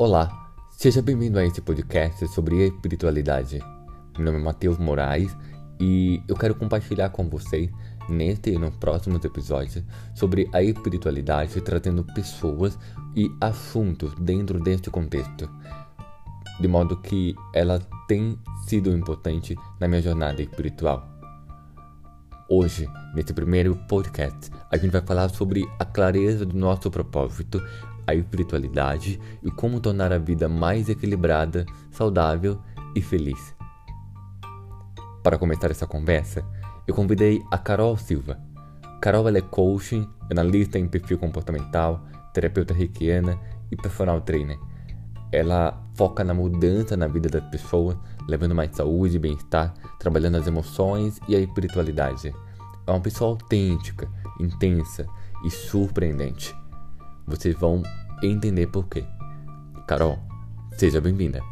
Olá, 0.00 0.48
seja 0.70 1.02
bem-vindo 1.02 1.40
a 1.40 1.44
esse 1.44 1.60
podcast 1.60 2.28
sobre 2.28 2.64
espiritualidade. 2.64 3.58
Meu 4.16 4.26
nome 4.26 4.38
é 4.38 4.44
Matheus 4.44 4.78
Moraes 4.78 5.36
e 5.80 6.22
eu 6.28 6.36
quero 6.36 6.54
compartilhar 6.54 7.08
com 7.08 7.28
vocês, 7.28 7.68
neste 8.08 8.50
e 8.50 8.58
nos 8.58 8.76
próximos 8.76 9.24
episódios, 9.24 9.82
sobre 10.14 10.48
a 10.52 10.62
espiritualidade, 10.62 11.60
trazendo 11.62 12.04
pessoas 12.14 12.78
e 13.16 13.28
assuntos 13.40 14.14
dentro 14.20 14.60
deste 14.60 14.88
contexto, 14.88 15.50
de 16.60 16.68
modo 16.68 16.96
que 16.98 17.34
ela 17.52 17.80
tem 18.06 18.38
sido 18.68 18.96
importante 18.96 19.56
na 19.80 19.88
minha 19.88 20.00
jornada 20.00 20.40
espiritual. 20.40 21.08
Hoje, 22.48 22.88
nesse 23.16 23.34
primeiro 23.34 23.74
podcast, 23.88 24.48
a 24.70 24.76
gente 24.76 24.92
vai 24.92 25.02
falar 25.02 25.28
sobre 25.28 25.68
a 25.76 25.84
clareza 25.84 26.46
do 26.46 26.56
nosso 26.56 26.88
propósito, 26.88 27.60
a 28.08 28.14
espiritualidade 28.14 29.20
e 29.42 29.50
como 29.50 29.80
tornar 29.80 30.14
a 30.14 30.18
vida 30.18 30.48
mais 30.48 30.88
equilibrada, 30.88 31.66
saudável 31.90 32.58
e 32.96 33.02
feliz. 33.02 33.54
Para 35.22 35.36
começar 35.36 35.70
essa 35.70 35.86
conversa, 35.86 36.42
eu 36.86 36.94
convidei 36.94 37.44
a 37.50 37.58
Carol 37.58 37.98
Silva. 37.98 38.40
Carol 38.98 39.28
é 39.28 39.42
coaching, 39.42 40.08
analista 40.30 40.78
em 40.78 40.88
perfil 40.88 41.18
comportamental, 41.18 42.06
terapeuta 42.32 42.72
reikiana 42.72 43.38
e 43.70 43.76
personal 43.76 44.22
trainer. 44.22 44.58
Ela 45.30 45.78
foca 45.94 46.24
na 46.24 46.32
mudança 46.32 46.96
na 46.96 47.06
vida 47.06 47.28
das 47.28 47.44
pessoas, 47.50 47.94
levando 48.26 48.54
mais 48.54 48.74
saúde 48.74 49.16
e 49.16 49.20
bem-estar, 49.20 49.74
trabalhando 49.98 50.36
as 50.36 50.46
emoções 50.46 51.20
e 51.28 51.36
a 51.36 51.40
espiritualidade. 51.40 52.34
É 52.86 52.90
uma 52.90 53.00
pessoa 53.00 53.32
autêntica, 53.32 54.08
intensa 54.40 55.06
e 55.44 55.50
surpreendente. 55.50 56.56
Vocês 57.28 57.54
vão 57.54 57.82
entender 58.22 58.66
por 58.68 58.88
quê. 58.88 59.04
Carol, 59.86 60.18
seja 60.78 60.98
bem-vinda. 60.98 61.42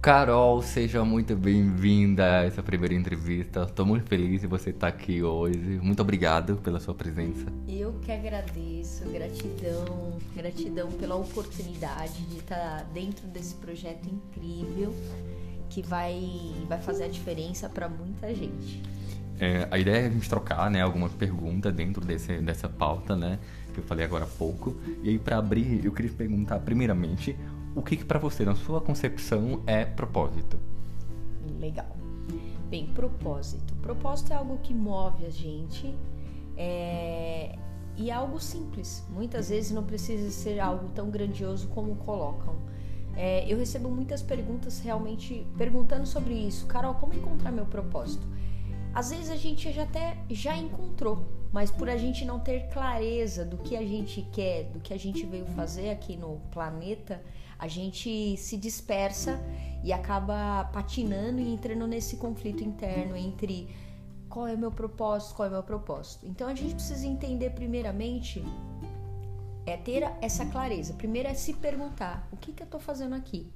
Carol, 0.00 0.62
seja 0.62 1.04
muito 1.04 1.34
bem-vinda 1.34 2.24
a 2.24 2.44
essa 2.44 2.62
primeira 2.62 2.94
entrevista. 2.94 3.64
Estou 3.64 3.84
muito 3.84 4.06
feliz 4.06 4.40
de 4.40 4.46
você 4.46 4.70
estar 4.70 4.86
aqui 4.86 5.24
hoje. 5.24 5.58
Muito 5.82 6.00
obrigado 6.00 6.56
pela 6.58 6.78
sua 6.78 6.94
presença. 6.94 7.46
Eu 7.68 7.94
que 8.00 8.12
agradeço, 8.12 9.04
gratidão, 9.10 10.16
gratidão 10.36 10.88
pela 10.92 11.16
oportunidade 11.16 12.22
de 12.26 12.38
estar 12.38 12.84
dentro 12.94 13.26
desse 13.26 13.56
projeto 13.56 14.08
incrível 14.08 14.94
que 15.68 15.82
vai, 15.82 16.54
vai 16.68 16.80
fazer 16.80 17.04
a 17.04 17.08
diferença 17.08 17.68
para 17.68 17.88
muita 17.88 18.32
gente. 18.32 18.80
É, 19.40 19.66
a 19.68 19.78
ideia 19.78 20.04
é 20.04 20.06
a 20.06 20.10
gente 20.10 20.28
trocar, 20.28 20.70
né, 20.70 20.80
algumas 20.80 21.12
perguntas 21.12 21.74
dentro 21.74 22.04
desse, 22.04 22.38
dessa 22.38 22.68
pauta, 22.68 23.16
né, 23.16 23.38
que 23.74 23.80
eu 23.80 23.84
falei 23.84 24.04
agora 24.04 24.24
há 24.24 24.28
pouco. 24.28 24.76
E 25.02 25.10
aí, 25.10 25.18
para 25.18 25.38
abrir, 25.38 25.84
eu 25.84 25.92
queria 25.92 26.10
perguntar, 26.12 26.60
primeiramente, 26.60 27.36
o 27.78 27.82
que, 27.82 27.96
que 27.96 28.04
para 28.04 28.18
você, 28.18 28.44
na 28.44 28.54
sua 28.54 28.80
concepção, 28.80 29.62
é 29.66 29.84
propósito? 29.84 30.58
Legal. 31.60 31.96
Bem, 32.68 32.86
propósito. 32.88 33.74
Propósito 33.76 34.32
é 34.32 34.36
algo 34.36 34.58
que 34.58 34.74
move 34.74 35.24
a 35.24 35.30
gente 35.30 35.94
é... 36.56 37.56
e 37.96 38.10
é 38.10 38.12
algo 38.12 38.40
simples. 38.40 39.04
Muitas 39.08 39.48
vezes 39.48 39.70
não 39.70 39.84
precisa 39.84 40.30
ser 40.30 40.58
algo 40.58 40.88
tão 40.90 41.08
grandioso 41.08 41.68
como 41.68 41.94
colocam. 41.96 42.56
É, 43.16 43.50
eu 43.52 43.56
recebo 43.58 43.88
muitas 43.88 44.22
perguntas 44.22 44.80
realmente 44.80 45.46
perguntando 45.56 46.06
sobre 46.06 46.34
isso. 46.34 46.66
Carol, 46.66 46.94
como 46.94 47.14
encontrar 47.14 47.50
meu 47.50 47.66
propósito? 47.66 48.26
Às 48.94 49.10
vezes 49.10 49.30
a 49.30 49.36
gente 49.36 49.72
já 49.72 49.84
até 49.84 50.16
já 50.30 50.56
encontrou, 50.56 51.26
mas 51.52 51.70
por 51.70 51.88
a 51.88 51.96
gente 51.96 52.24
não 52.24 52.38
ter 52.38 52.68
clareza 52.68 53.44
do 53.44 53.56
que 53.56 53.76
a 53.76 53.84
gente 53.84 54.22
quer, 54.32 54.64
do 54.64 54.80
que 54.80 54.92
a 54.92 54.98
gente 54.98 55.24
veio 55.24 55.46
fazer 55.46 55.90
aqui 55.90 56.16
no 56.16 56.40
planeta, 56.50 57.20
a 57.58 57.66
gente 57.66 58.36
se 58.36 58.56
dispersa 58.56 59.40
e 59.82 59.92
acaba 59.92 60.64
patinando 60.72 61.40
e 61.40 61.52
entrando 61.52 61.86
nesse 61.86 62.16
conflito 62.16 62.62
interno 62.62 63.16
entre 63.16 63.68
qual 64.28 64.46
é 64.46 64.54
o 64.54 64.58
meu 64.58 64.70
propósito, 64.70 65.34
qual 65.34 65.46
é 65.46 65.48
o 65.48 65.54
meu 65.54 65.62
propósito. 65.62 66.26
Então 66.26 66.48
a 66.48 66.54
gente 66.54 66.74
precisa 66.74 67.06
entender 67.06 67.50
primeiramente 67.50 68.44
é 69.66 69.76
ter 69.76 70.02
essa 70.20 70.46
clareza. 70.46 70.94
Primeiro 70.94 71.28
é 71.28 71.34
se 71.34 71.52
perguntar 71.52 72.26
o 72.32 72.36
que, 72.36 72.52
que 72.52 72.62
eu 72.62 72.64
estou 72.64 72.80
fazendo 72.80 73.14
aqui. 73.14 73.52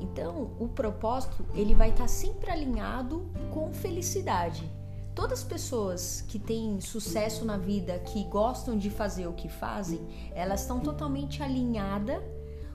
Então 0.00 0.56
o 0.58 0.68
propósito 0.68 1.46
ele 1.54 1.74
vai 1.74 1.90
estar 1.90 2.04
tá 2.04 2.08
sempre 2.08 2.50
alinhado 2.50 3.30
com 3.52 3.72
felicidade. 3.72 4.70
Todas 5.14 5.40
as 5.40 5.44
pessoas 5.44 6.22
que 6.22 6.38
têm 6.38 6.80
sucesso 6.80 7.44
na 7.44 7.58
vida, 7.58 7.98
que 7.98 8.24
gostam 8.24 8.76
de 8.76 8.88
fazer 8.88 9.26
o 9.26 9.34
que 9.34 9.48
fazem, 9.48 10.00
elas 10.34 10.62
estão 10.62 10.80
totalmente 10.80 11.42
alinhadas 11.42 12.22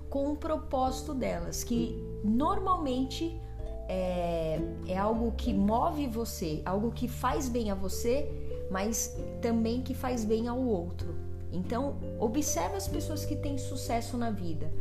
com 0.10 0.32
o 0.32 0.36
propósito 0.36 1.14
delas, 1.14 1.64
que 1.64 1.96
normalmente 2.24 3.40
é, 3.88 4.60
é 4.88 4.98
algo 4.98 5.32
que 5.34 5.54
move 5.54 6.08
você, 6.08 6.62
algo 6.66 6.92
que 6.92 7.08
faz 7.08 7.48
bem 7.50 7.72
a 7.72 7.76
você, 7.76 8.30
mas 8.70 9.18
também 9.42 9.82
que 9.82 9.94
faz 9.94 10.26
bem 10.26 10.48
ao 10.48 10.60
outro. 10.60 11.16
Então, 11.52 11.96
observe 12.20 12.76
as 12.76 12.88
pessoas 12.88 13.26
que 13.26 13.36
têm 13.36 13.58
sucesso 13.58 14.18
na 14.18 14.30
vida, 14.30 14.72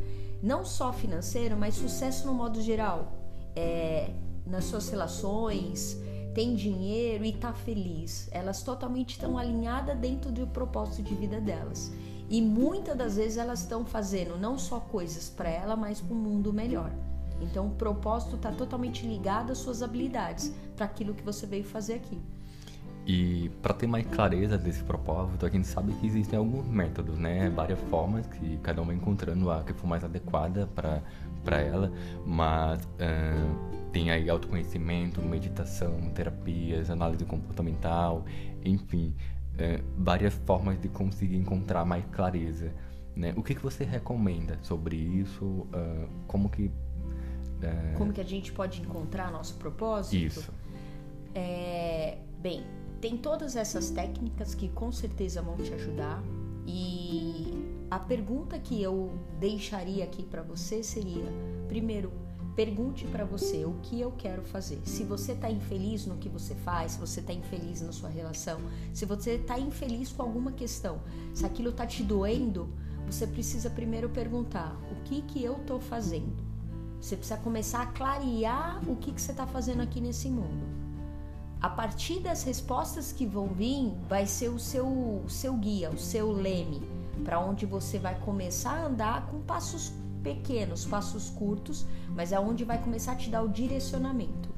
não 0.43 0.65
só 0.65 0.93
financeiro, 0.93 1.57
mas 1.57 1.75
sucesso 1.75 2.27
no 2.27 2.35
modo 2.35 2.61
geral, 2.61 3.13
é, 3.55 4.11
nas 4.45 4.65
suas 4.65 4.89
relações, 4.89 6.01
tem 6.35 6.55
dinheiro 6.55 7.25
e 7.25 7.33
tá 7.33 7.53
feliz. 7.53 8.29
Elas 8.31 8.63
totalmente 8.63 9.13
estão 9.13 9.39
alinhadas 9.39 9.97
dentro 9.97 10.31
do 10.31 10.47
propósito 10.47 11.03
de 11.03 11.15
vida 11.15 11.41
delas. 11.41 11.91
E 12.29 12.43
muitas 12.43 12.97
das 12.97 13.17
vezes 13.17 13.39
elas 13.39 13.61
estão 13.61 13.85
fazendo 13.85 14.37
não 14.37 14.59
só 14.59 14.81
coisas 14.81 15.29
para 15.29 15.49
ela, 15.49 15.77
mas 15.77 16.01
para 16.01 16.15
um 16.15 16.19
mundo 16.19 16.53
melhor. 16.53 16.91
Então 17.41 17.67
o 17.67 17.71
propósito 17.71 18.37
está 18.37 18.51
totalmente 18.51 19.07
ligado 19.07 19.53
às 19.53 19.59
suas 19.59 19.83
habilidades, 19.83 20.53
para 20.75 20.87
aquilo 20.87 21.15
que 21.15 21.23
você 21.23 21.47
veio 21.47 21.65
fazer 21.65 21.95
aqui. 21.95 22.19
E 23.07 23.51
para 23.63 23.73
ter 23.73 23.87
mais 23.87 24.05
clareza 24.05 24.59
desse 24.59 24.83
propósito, 24.83 25.47
a 25.47 25.49
gente 25.49 25.69
sabe 25.69 25.93
que 25.93 26.07
existem 26.07 26.37
alguns 26.37 26.67
métodos, 26.67 27.17
né? 27.17 27.49
Várias 27.51 27.79
formas 27.89 28.27
que 28.27 28.57
cada 28.65 28.83
um 28.83 28.87
vai 28.87 28.97
encontrando 28.97 29.49
a 29.49 29.63
que 29.63 29.73
for 29.73 29.87
mais 29.87 30.03
adequada 30.03 30.69
para 30.75 31.61
ela, 31.61 31.93
mas 32.27 32.83
uh, 32.83 33.91
tem 33.93 34.11
aí 34.11 34.29
autoconhecimento, 34.29 35.23
meditação, 35.23 36.11
terapias, 36.13 36.91
análise 36.91 37.25
comportamental, 37.25 38.25
enfim 38.65 39.15
é, 39.59 39.81
várias 39.97 40.35
formas 40.35 40.81
de 40.81 40.89
conseguir 40.89 41.37
encontrar 41.37 41.85
mais 41.85 42.05
clareza. 42.07 42.73
Né? 43.15 43.33
O 43.37 43.43
que, 43.43 43.55
que 43.55 43.63
você 43.63 43.85
recomenda 43.85 44.59
sobre 44.63 44.97
isso? 44.97 45.45
Uh, 45.45 46.09
como 46.27 46.51
que 46.51 46.65
uh... 46.67 47.97
como 47.97 48.13
que 48.13 48.21
a 48.21 48.25
gente 48.25 48.53
pode 48.53 48.83
encontrar 48.83 49.33
nosso 49.33 49.55
propósito? 49.55 50.17
Isso. 50.17 50.53
É, 51.35 52.19
bem, 52.39 52.63
tem 53.01 53.17
todas 53.17 53.57
essas 53.57 53.91
técnicas 53.91 54.55
que 54.55 54.69
com 54.69 54.93
certeza 54.93 55.41
vão 55.41 55.57
te 55.57 55.73
ajudar 55.73 56.23
e 56.67 57.87
a 57.91 57.99
pergunta 57.99 58.59
que 58.59 58.83
eu 58.83 59.13
deixaria 59.39 60.05
aqui 60.05 60.23
para 60.23 60.43
você 60.43 60.83
seria: 60.83 61.33
primeiro, 61.69 62.13
Pergunte 62.57 63.05
para 63.09 63.23
você 63.23 63.67
o 63.67 63.75
que 63.83 64.01
eu 64.01 64.11
quero 64.13 64.41
fazer. 64.41 64.81
Se 64.87 65.05
você 65.05 65.33
está 65.33 65.51
infeliz 65.51 66.07
no 66.07 66.17
que 66.17 66.27
você 66.27 66.55
faz, 66.55 66.93
se 66.93 66.99
você 66.99 67.21
está 67.21 67.35
infeliz 67.35 67.83
na 67.83 67.93
sua 67.93 68.09
relação, 68.09 68.59
se 68.95 69.05
você 69.05 69.33
está 69.33 69.59
infeliz 69.59 70.11
com 70.11 70.23
alguma 70.23 70.51
questão, 70.51 70.99
se 71.35 71.45
aquilo 71.45 71.69
está 71.69 71.87
te 71.87 72.03
doendo, 72.03 72.67
você 73.05 73.27
precisa 73.27 73.69
primeiro 73.69 74.09
perguntar 74.09 74.75
o 74.91 75.03
que 75.05 75.21
que 75.21 75.45
eu 75.45 75.59
estou 75.59 75.79
fazendo. 75.79 76.35
Você 76.99 77.15
precisa 77.15 77.39
começar 77.39 77.83
a 77.83 77.87
clarear 77.87 78.81
o 78.89 78.97
que, 78.97 79.13
que 79.13 79.21
você 79.21 79.33
está 79.33 79.47
fazendo 79.47 79.83
aqui 79.83 80.01
nesse 80.01 80.31
mundo. 80.31 80.65
A 81.61 81.69
partir 81.69 82.21
das 82.21 82.43
respostas 82.43 83.13
que 83.13 83.27
vão 83.27 83.49
vir, 83.49 83.93
vai 84.09 84.27
ser 84.27 84.49
o 84.49 84.59
seu, 84.59 84.87
o 84.87 85.29
seu 85.29 85.55
guia, 85.59 85.91
o 85.91 85.99
seu 85.99 86.33
leme, 86.33 86.81
para 87.23 87.39
onde 87.39 87.67
você 87.67 87.99
vai 87.99 88.19
começar 88.21 88.73
a 88.73 88.87
andar 88.87 89.27
com 89.27 89.41
passos 89.41 89.93
pequenos, 90.27 90.85
passos 90.85 91.31
curtos, 91.31 91.87
mas 92.09 92.33
é 92.33 92.41
onde 92.41 92.65
vai 92.65 92.83
começar 92.83 93.13
a 93.13 93.17
te 93.17 93.31
dar 93.31 93.45
o 93.45 93.49
direcionamento. 93.49 94.49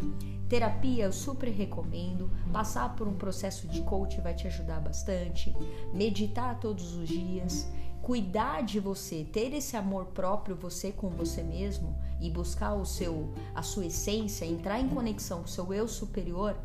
Terapia 0.48 1.04
eu 1.04 1.12
super 1.12 1.50
recomendo, 1.50 2.30
passar 2.50 2.96
por 2.96 3.06
um 3.06 3.12
processo 3.12 3.68
de 3.68 3.82
coach 3.82 4.18
vai 4.22 4.32
te 4.32 4.46
ajudar 4.46 4.80
bastante, 4.80 5.54
meditar 5.92 6.58
todos 6.58 6.96
os 6.96 7.06
dias, 7.06 7.70
cuidar 8.00 8.62
de 8.62 8.80
você, 8.80 9.24
ter 9.30 9.52
esse 9.52 9.76
amor 9.76 10.06
próprio 10.06 10.56
você 10.56 10.90
com 10.90 11.10
você 11.10 11.42
mesmo 11.42 11.94
e 12.18 12.30
buscar 12.30 12.72
o 12.72 12.86
seu 12.86 13.30
a 13.54 13.62
sua 13.62 13.84
essência, 13.84 14.46
entrar 14.46 14.80
em 14.80 14.88
conexão 14.88 15.40
com 15.40 15.44
o 15.44 15.48
seu 15.48 15.74
eu 15.74 15.86
superior 15.86 16.56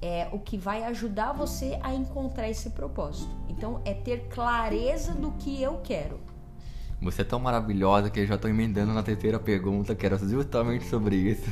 é 0.00 0.26
o 0.32 0.38
que 0.38 0.56
vai 0.56 0.84
ajudar 0.84 1.32
você 1.32 1.78
a 1.82 1.92
encontrar 1.94 2.48
esse 2.48 2.70
propósito. 2.70 3.30
Então 3.46 3.82
é 3.84 3.92
ter 3.92 4.28
clareza 4.28 5.12
do 5.12 5.32
que 5.32 5.60
eu 5.60 5.80
quero. 5.82 6.27
Você 7.00 7.22
é 7.22 7.24
tão 7.24 7.38
maravilhosa 7.38 8.10
que 8.10 8.18
eu 8.18 8.26
já 8.26 8.34
estou 8.34 8.50
emendando 8.50 8.92
na 8.92 9.04
terceira 9.04 9.38
pergunta, 9.38 9.94
que 9.94 10.04
era 10.04 10.18
justamente 10.18 10.84
sobre 10.86 11.14
isso. 11.14 11.48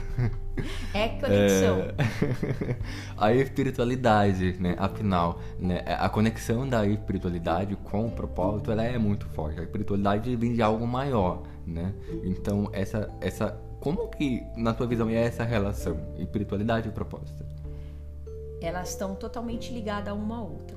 É 0.93 1.09
conexão. 1.09 1.81
É... 1.81 2.77
a 3.17 3.33
espiritualidade, 3.33 4.57
né? 4.61 4.75
Afinal, 4.77 5.39
né? 5.59 5.85
a 5.87 6.09
conexão 6.09 6.69
da 6.69 6.85
espiritualidade 6.85 7.77
com 7.77 8.07
o 8.07 8.11
propósito, 8.11 8.73
ela 8.73 8.83
é 8.83 8.99
muito 8.99 9.27
forte. 9.27 9.61
A 9.61 9.63
espiritualidade 9.63 10.35
vem 10.35 10.53
de 10.53 10.63
algo 10.63 10.85
maior, 10.85 11.43
né? 11.65 11.95
Então, 12.25 12.69
essa, 12.73 13.09
essa, 13.21 13.57
como 13.81 14.09
que, 14.09 14.43
na 14.57 14.75
sua 14.75 14.87
visão, 14.87 15.09
é 15.09 15.15
essa 15.15 15.45
relação 15.45 15.97
espiritualidade 16.19 16.89
e 16.89 16.91
propósito? 16.91 17.45
Elas 18.61 18.91
estão 18.91 19.15
totalmente 19.15 19.73
ligadas 19.73 20.13
uma 20.13 20.39
à 20.39 20.43
outra. 20.43 20.77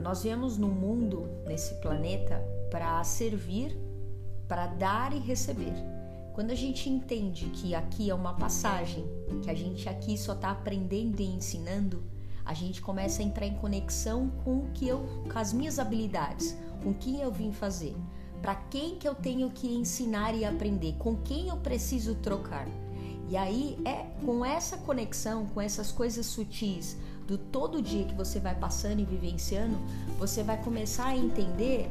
Nós 0.00 0.24
viemos 0.24 0.58
no 0.58 0.68
mundo, 0.68 1.28
nesse 1.46 1.74
planeta, 1.74 2.42
para 2.70 3.04
servir 3.04 3.89
para 4.50 4.66
dar 4.66 5.12
e 5.12 5.20
receber. 5.20 5.72
Quando 6.32 6.50
a 6.50 6.56
gente 6.56 6.90
entende 6.90 7.46
que 7.50 7.72
aqui 7.72 8.10
é 8.10 8.14
uma 8.14 8.34
passagem, 8.34 9.06
que 9.44 9.48
a 9.48 9.54
gente 9.54 9.88
aqui 9.88 10.18
só 10.18 10.32
está 10.32 10.50
aprendendo 10.50 11.20
e 11.20 11.24
ensinando, 11.24 12.02
a 12.44 12.52
gente 12.52 12.82
começa 12.82 13.22
a 13.22 13.24
entrar 13.24 13.46
em 13.46 13.54
conexão 13.54 14.28
com 14.42 14.58
o 14.58 14.70
que 14.74 14.88
eu, 14.88 15.06
com 15.32 15.38
as 15.38 15.52
minhas 15.52 15.78
habilidades, 15.78 16.56
com 16.82 16.92
quem 16.92 17.20
eu 17.20 17.30
vim 17.30 17.52
fazer, 17.52 17.94
para 18.42 18.56
quem 18.56 18.96
que 18.96 19.06
eu 19.06 19.14
tenho 19.14 19.50
que 19.50 19.68
ensinar 19.68 20.34
e 20.34 20.44
aprender, 20.44 20.96
com 20.98 21.14
quem 21.18 21.46
eu 21.46 21.56
preciso 21.58 22.16
trocar. 22.16 22.66
E 23.28 23.36
aí 23.36 23.78
é 23.84 24.04
com 24.26 24.44
essa 24.44 24.76
conexão, 24.78 25.46
com 25.46 25.60
essas 25.60 25.92
coisas 25.92 26.26
sutis 26.26 26.96
do 27.24 27.38
todo 27.38 27.80
dia 27.80 28.04
que 28.04 28.14
você 28.14 28.40
vai 28.40 28.56
passando 28.56 28.98
e 28.98 29.04
vivenciando, 29.04 29.78
você 30.18 30.42
vai 30.42 30.60
começar 30.60 31.06
a 31.06 31.16
entender 31.16 31.88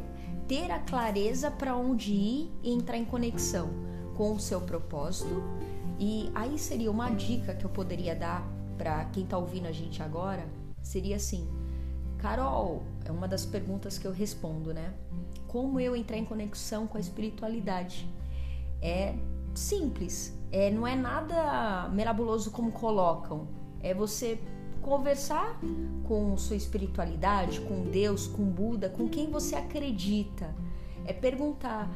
ter 0.49 0.71
a 0.71 0.79
clareza 0.79 1.51
para 1.51 1.75
onde 1.77 2.11
ir 2.11 2.51
e 2.63 2.73
entrar 2.73 2.97
em 2.97 3.05
conexão 3.05 3.69
com 4.17 4.33
o 4.33 4.39
seu 4.39 4.59
propósito. 4.59 5.43
E 5.99 6.31
aí 6.33 6.57
seria 6.57 6.89
uma 6.89 7.11
dica 7.11 7.53
que 7.53 7.63
eu 7.63 7.69
poderia 7.69 8.15
dar 8.15 8.43
para 8.75 9.05
quem 9.05 9.23
está 9.23 9.37
ouvindo 9.37 9.67
a 9.67 9.71
gente 9.71 10.01
agora, 10.01 10.43
seria 10.81 11.17
assim: 11.17 11.47
Carol, 12.17 12.81
é 13.05 13.11
uma 13.11 13.27
das 13.27 13.45
perguntas 13.45 13.99
que 13.99 14.07
eu 14.07 14.11
respondo, 14.11 14.73
né? 14.73 14.91
Como 15.47 15.79
eu 15.79 15.95
entrar 15.95 16.17
em 16.17 16.25
conexão 16.25 16.87
com 16.87 16.97
a 16.97 16.99
espiritualidade? 16.99 18.09
É 18.81 19.13
simples, 19.53 20.35
é, 20.51 20.71
não 20.71 20.87
é 20.87 20.95
nada 20.95 21.89
merabuloso 21.89 22.49
como 22.49 22.71
colocam. 22.71 23.47
É 23.81 23.93
você 23.93 24.39
conversar 24.79 25.59
com 26.03 26.35
sua 26.37 26.55
espiritualidade, 26.55 27.61
com 27.61 27.83
Deus, 27.83 28.27
com 28.27 28.43
Buda, 28.43 28.89
com 28.89 29.07
quem 29.07 29.29
você 29.29 29.55
acredita. 29.55 30.53
É 31.05 31.13
perguntar: 31.13 31.89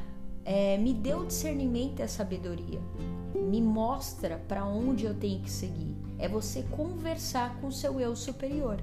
é, 0.44 0.78
me 0.78 0.92
dê 0.92 1.14
o 1.14 1.24
discernimento 1.24 2.00
e 2.00 2.02
a 2.02 2.08
sabedoria, 2.08 2.80
me 3.34 3.60
mostra 3.60 4.38
para 4.48 4.64
onde 4.64 5.04
eu 5.04 5.14
tenho 5.14 5.40
que 5.40 5.50
seguir. 5.50 5.94
É 6.18 6.28
você 6.28 6.62
conversar 6.70 7.56
com 7.60 7.68
o 7.68 7.72
seu 7.72 7.98
eu 7.98 8.14
superior. 8.14 8.80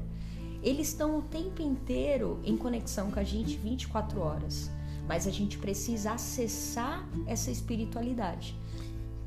Eles 0.62 0.90
estão 0.90 1.18
o 1.18 1.22
tempo 1.24 1.62
inteiro 1.62 2.40
em 2.44 2.56
conexão 2.56 3.10
com 3.10 3.20
a 3.20 3.24
gente 3.24 3.58
24 3.58 4.22
horas, 4.22 4.70
mas 5.08 5.26
a 5.26 5.32
gente 5.32 5.58
precisa 5.58 6.12
acessar 6.12 7.08
essa 7.26 7.50
espiritualidade 7.50 8.56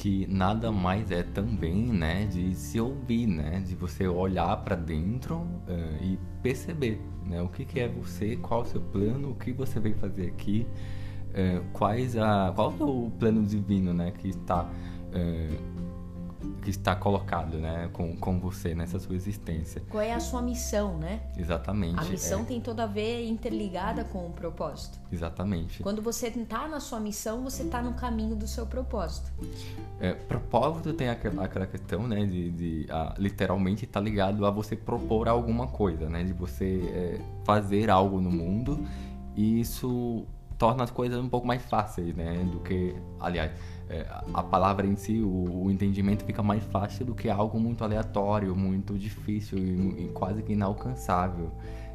que 0.05 0.27
nada 0.27 0.71
mais 0.71 1.11
é 1.11 1.23
também, 1.23 1.87
né, 1.87 2.27
de 2.27 2.55
se 2.55 2.79
ouvir, 2.79 3.27
né, 3.27 3.63
de 3.67 3.75
você 3.75 4.07
olhar 4.07 4.55
para 4.59 4.77
dentro 4.77 5.37
uh, 5.37 6.03
e 6.03 6.19
perceber, 6.43 7.01
né, 7.25 7.41
o 7.41 7.49
que, 7.49 7.65
que 7.65 7.81
é 7.81 7.89
você, 7.89 8.37
qual 8.37 8.61
o 8.61 8.65
seu 8.67 8.83
plano, 8.83 9.31
o 9.31 9.35
que 9.35 9.51
você 9.51 9.81
veio 9.81 9.95
fazer 9.95 10.27
aqui, 10.27 10.67
uh, 11.31 11.65
quais 11.73 12.19
a, 12.19 12.53
qual 12.55 12.75
é 12.79 12.85
o 12.85 13.11
plano 13.19 13.47
divino, 13.47 13.95
né, 13.95 14.11
que 14.11 14.29
está 14.29 14.65
uh, 14.65 15.74
que 16.63 16.71
está 16.71 16.95
colocado, 16.95 17.59
né, 17.59 17.89
com, 17.93 18.17
com 18.17 18.39
você 18.39 18.75
nessa 18.75 18.99
sua 18.99 19.15
existência. 19.15 19.83
Qual 19.89 20.03
é 20.03 20.13
a 20.13 20.21
sua 20.21 20.41
missão, 20.41 20.99
né? 20.99 21.21
Exatamente. 21.37 21.99
A 21.99 22.05
missão 22.05 22.41
é. 22.41 22.45
tem 22.45 22.61
toda 22.61 22.85
a 22.85 22.87
ver 22.87 23.27
interligada 23.27 24.05
com 24.05 24.27
o 24.27 24.31
propósito. 24.31 24.99
Exatamente. 25.13 25.83
Quando 25.83 26.01
você 26.01 26.29
está 26.29 26.67
na 26.67 26.81
sua 26.81 27.01
missão, 27.01 27.43
você 27.43 27.63
está 27.63 27.83
no 27.83 27.95
caminho 27.95 28.35
do 28.35 28.47
seu 28.47 28.67
propósito. 28.67 29.31
É, 30.01 30.13
propósito 30.13 30.93
tem 30.93 31.09
aquela, 31.09 31.45
aquela 31.45 31.67
questão, 31.67 32.07
né, 32.07 32.25
de, 32.25 32.51
de 32.51 32.87
a, 32.91 33.15
literalmente 33.19 33.85
estar 33.85 34.01
tá 34.01 34.05
ligado 34.05 34.45
a 34.47 34.51
você 34.51 34.75
propor 34.75 35.29
alguma 35.29 35.67
coisa, 35.67 36.09
né, 36.09 36.25
de 36.25 36.33
você 36.33 36.81
é, 36.93 37.21
fazer 37.45 37.91
algo 37.91 38.21
no 38.21 38.31
mundo 38.31 38.87
e 39.37 39.61
isso 39.61 40.27
torna 40.59 40.85
as 40.85 40.91
coisas 40.91 41.19
um 41.19 41.29
pouco 41.29 41.47
mais 41.47 41.63
fáceis, 41.65 42.15
né, 42.15 42.45
do 42.51 42.61
que, 42.61 42.95
aliás 43.21 43.53
é, 43.89 44.07
a 44.33 44.43
palavra 44.43 44.87
em 44.87 44.97
si, 44.97 45.21
o, 45.21 45.65
o, 45.65 45.71
entendimento 45.71 46.25
fica 46.25 46.43
mais 46.43 46.65
fácil 46.65 47.05
do 47.05 47.15
que 47.15 47.29
algo 47.29 47.61
muito 47.61 47.85
aleatório, 47.85 48.57
muito 48.57 48.99
difícil 48.99 49.59
e, 49.59 50.05
e 50.05 50.09
quase 50.15 50.43
que 50.43 50.53
inalcançável, 50.53 51.51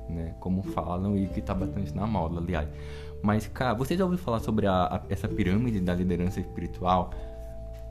né? 0.08 0.36
Como 0.40 0.62
falam 0.62 1.18
e 1.18 1.28
que 1.28 1.40
está 1.40 1.54
bastante 1.54 1.96
na 1.96 2.06
moda, 2.06 2.40
aliás. 2.40 2.70
Mas, 3.22 3.48
cara, 3.48 3.74
você 3.74 3.98
já 3.98 4.04
ouviu 4.04 4.20
falar 4.20 4.40
sobre 4.40 4.68
a, 4.68 4.84
a, 4.84 5.02
essa 5.10 5.28
pirâmide 5.28 5.80
da 5.82 5.96
liderança 5.96 6.40
espiritual? 6.40 7.12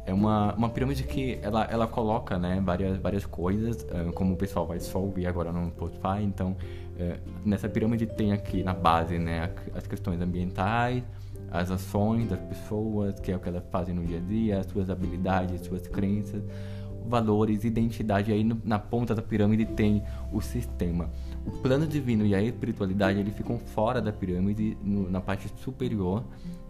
É 0.08 0.14
uma, 0.14 0.54
uma 0.54 0.70
pirâmide 0.70 1.02
que 1.02 1.38
ela, 1.42 1.64
ela 1.64 1.86
coloca 1.86 2.38
né, 2.38 2.62
várias, 2.64 2.96
várias 2.96 3.26
coisas, 3.26 3.82
uh, 3.82 4.10
como 4.14 4.32
o 4.32 4.36
pessoal 4.38 4.66
vai 4.66 4.80
só 4.80 4.98
ouvir 4.98 5.26
agora 5.26 5.52
no 5.52 5.68
Spotify. 5.68 6.22
Então, 6.22 6.52
uh, 6.52 7.20
nessa 7.44 7.68
pirâmide 7.68 8.06
tem 8.06 8.32
aqui 8.32 8.62
na 8.62 8.72
base 8.72 9.18
né, 9.18 9.50
as 9.74 9.86
questões 9.86 10.18
ambientais, 10.22 11.04
as 11.50 11.70
ações 11.70 12.26
das 12.26 12.40
pessoas, 12.40 13.20
que 13.20 13.30
é 13.30 13.36
o 13.36 13.38
que 13.38 13.50
elas 13.50 13.62
fazem 13.70 13.94
no 13.94 14.02
dia 14.02 14.16
a 14.16 14.20
dia, 14.22 14.60
as 14.60 14.66
suas 14.66 14.88
habilidades, 14.88 15.60
suas 15.66 15.86
crenças, 15.86 16.42
valores, 17.06 17.64
identidade. 17.64 18.30
E 18.30 18.34
aí 18.34 18.44
na 18.64 18.78
ponta 18.78 19.14
da 19.14 19.20
pirâmide 19.20 19.66
tem 19.66 20.02
o 20.32 20.40
sistema. 20.40 21.10
O 21.44 21.50
plano 21.50 21.86
divino 21.86 22.24
e 22.24 22.34
a 22.34 22.42
espiritualidade 22.42 23.18
eles 23.18 23.36
ficam 23.36 23.58
fora 23.58 24.00
da 24.00 24.10
pirâmide, 24.10 24.74
no, 24.82 25.10
na 25.10 25.20
parte 25.20 25.52
superior, 25.62 26.24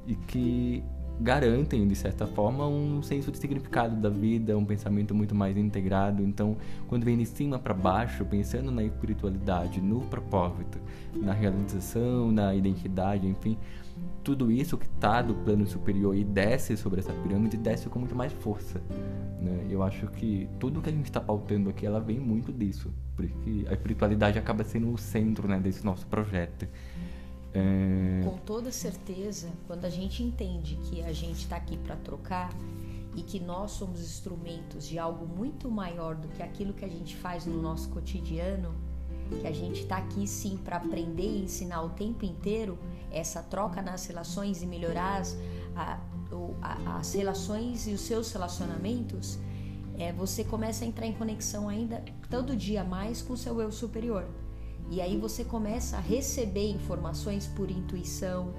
e 0.08 0.16
que 0.16 0.82
garantem, 1.20 1.86
de 1.86 1.94
certa 1.94 2.26
forma, 2.26 2.66
um 2.66 3.02
senso 3.02 3.30
de 3.30 3.38
significado 3.38 3.96
da 3.96 4.08
vida, 4.08 4.56
um 4.56 4.64
pensamento 4.64 5.14
muito 5.14 5.34
mais 5.34 5.56
integrado. 5.56 6.22
Então, 6.22 6.56
quando 6.86 7.04
vem 7.04 7.18
de 7.18 7.26
cima 7.26 7.58
para 7.58 7.74
baixo, 7.74 8.24
pensando 8.24 8.70
na 8.70 8.84
espiritualidade, 8.84 9.80
no 9.80 10.02
propósito, 10.02 10.78
na 11.14 11.32
realização, 11.32 12.30
na 12.30 12.54
identidade, 12.54 13.26
enfim, 13.26 13.58
tudo 14.22 14.52
isso 14.52 14.76
que 14.76 14.86
está 14.86 15.22
do 15.22 15.34
plano 15.34 15.66
superior 15.66 16.14
e 16.14 16.22
desce 16.22 16.76
sobre 16.76 17.00
essa 17.00 17.12
pirâmide, 17.12 17.56
desce 17.56 17.88
com 17.88 17.98
muito 17.98 18.14
mais 18.14 18.32
força. 18.32 18.80
Né? 19.40 19.66
Eu 19.70 19.82
acho 19.82 20.06
que 20.08 20.48
tudo 20.58 20.80
que 20.80 20.90
a 20.90 20.92
gente 20.92 21.06
está 21.06 21.20
pautando 21.20 21.70
aqui, 21.70 21.86
ela 21.86 22.00
vem 22.00 22.18
muito 22.18 22.52
disso. 22.52 22.92
Porque 23.16 23.64
a 23.68 23.72
espiritualidade 23.72 24.38
acaba 24.38 24.62
sendo 24.64 24.92
o 24.92 24.98
centro 24.98 25.48
né, 25.48 25.58
desse 25.58 25.84
nosso 25.84 26.06
projeto. 26.06 26.68
É... 27.54 28.24
Com 28.24 28.36
toda 28.38 28.70
certeza, 28.70 29.48
quando 29.66 29.84
a 29.84 29.90
gente 29.90 30.22
entende 30.22 30.76
que 30.84 31.02
a 31.02 31.12
gente 31.12 31.40
está 31.40 31.56
aqui 31.56 31.76
para 31.76 31.96
trocar 31.96 32.50
e 33.16 33.22
que 33.22 33.40
nós 33.40 33.72
somos 33.72 34.00
instrumentos 34.00 34.86
de 34.86 34.98
algo 34.98 35.26
muito 35.26 35.70
maior 35.70 36.14
do 36.14 36.28
que 36.28 36.42
aquilo 36.42 36.72
que 36.72 36.84
a 36.84 36.88
gente 36.88 37.16
faz 37.16 37.46
no 37.46 37.60
nosso 37.60 37.88
cotidiano, 37.88 38.74
que 39.40 39.46
a 39.46 39.52
gente 39.52 39.82
está 39.82 39.98
aqui 39.98 40.26
sim 40.26 40.56
para 40.56 40.76
aprender 40.76 41.26
e 41.26 41.44
ensinar 41.44 41.82
o 41.82 41.90
tempo 41.90 42.24
inteiro, 42.24 42.78
essa 43.10 43.42
troca 43.42 43.82
nas 43.82 44.06
relações 44.06 44.62
e 44.62 44.66
melhorar 44.66 45.20
as, 45.20 45.36
a, 45.74 46.00
a, 46.62 46.98
as 46.98 47.12
relações 47.14 47.86
e 47.86 47.92
os 47.92 48.02
seus 48.02 48.32
relacionamentos, 48.32 49.38
é, 49.98 50.12
você 50.12 50.44
começa 50.44 50.84
a 50.84 50.88
entrar 50.88 51.06
em 51.06 51.12
conexão 51.12 51.68
ainda 51.68 52.02
todo 52.30 52.56
dia 52.56 52.84
mais 52.84 53.20
com 53.20 53.32
o 53.32 53.36
seu 53.36 53.60
eu 53.60 53.72
superior. 53.72 54.26
E 54.90 55.00
aí 55.00 55.16
você 55.16 55.44
começa 55.44 55.98
a 55.98 56.00
receber 56.00 56.70
informações 56.70 57.46
por 57.46 57.70
intuição, 57.70 58.54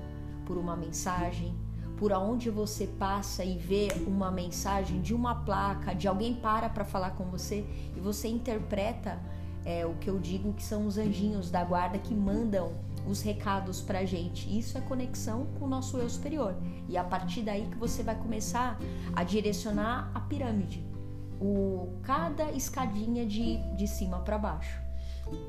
por 0.46 0.58
uma 0.58 0.76
mensagem, 0.76 1.56
por 1.98 2.14
aonde 2.14 2.50
você 2.50 2.88
passa 2.88 3.44
e 3.44 3.58
vê 3.58 3.90
uma 4.08 4.32
mensagem 4.32 5.02
de 5.02 5.14
uma 5.14 5.36
placa, 5.36 5.94
de 5.94 6.08
alguém 6.08 6.36
para 6.36 6.70
para 6.70 6.86
falar 6.86 7.12
com 7.12 7.26
você 7.26 7.66
e 7.96 8.00
você 8.00 8.28
interpreta 8.28 9.20
é, 9.66 9.86
o 9.86 9.96
que 9.96 10.10
eu 10.10 10.18
digo 10.20 10.54
que 10.54 10.64
são 10.64 10.88
os 10.88 10.98
anjinhos 10.98 11.52
da 11.52 11.64
guarda 11.64 11.98
que 11.98 12.14
mandam 12.14 12.74
os 13.08 13.22
recados 13.22 13.82
para 13.82 14.00
a 14.00 14.06
gente. 14.06 14.58
Isso 14.58 14.78
é 14.78 14.82
conexão 14.82 15.48
com 15.58 15.66
o 15.66 15.68
nosso 15.68 15.98
eu 15.98 16.10
superior. 16.10 16.56
E 16.88 16.96
a 16.96 17.04
partir 17.04 17.42
daí 17.42 17.66
que 17.66 17.78
você 17.78 18.04
vai 18.04 18.16
começar 18.16 18.80
a 19.16 19.24
direcionar 19.24 20.10
a 20.14 20.20
pirâmide, 20.22 20.86
o 21.42 21.90
cada 22.04 22.52
escadinha 22.52 23.26
de, 23.26 23.58
de 23.76 23.88
cima 23.88 24.20
para 24.20 24.38
baixo 24.38 24.89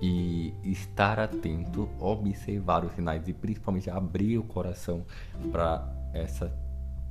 e 0.00 0.54
estar 0.64 1.18
atento, 1.18 1.88
observar 1.98 2.84
os 2.84 2.92
sinais 2.92 3.26
e 3.28 3.32
principalmente 3.32 3.90
abrir 3.90 4.38
o 4.38 4.42
coração 4.42 5.04
para 5.50 5.88
essas 6.12 6.50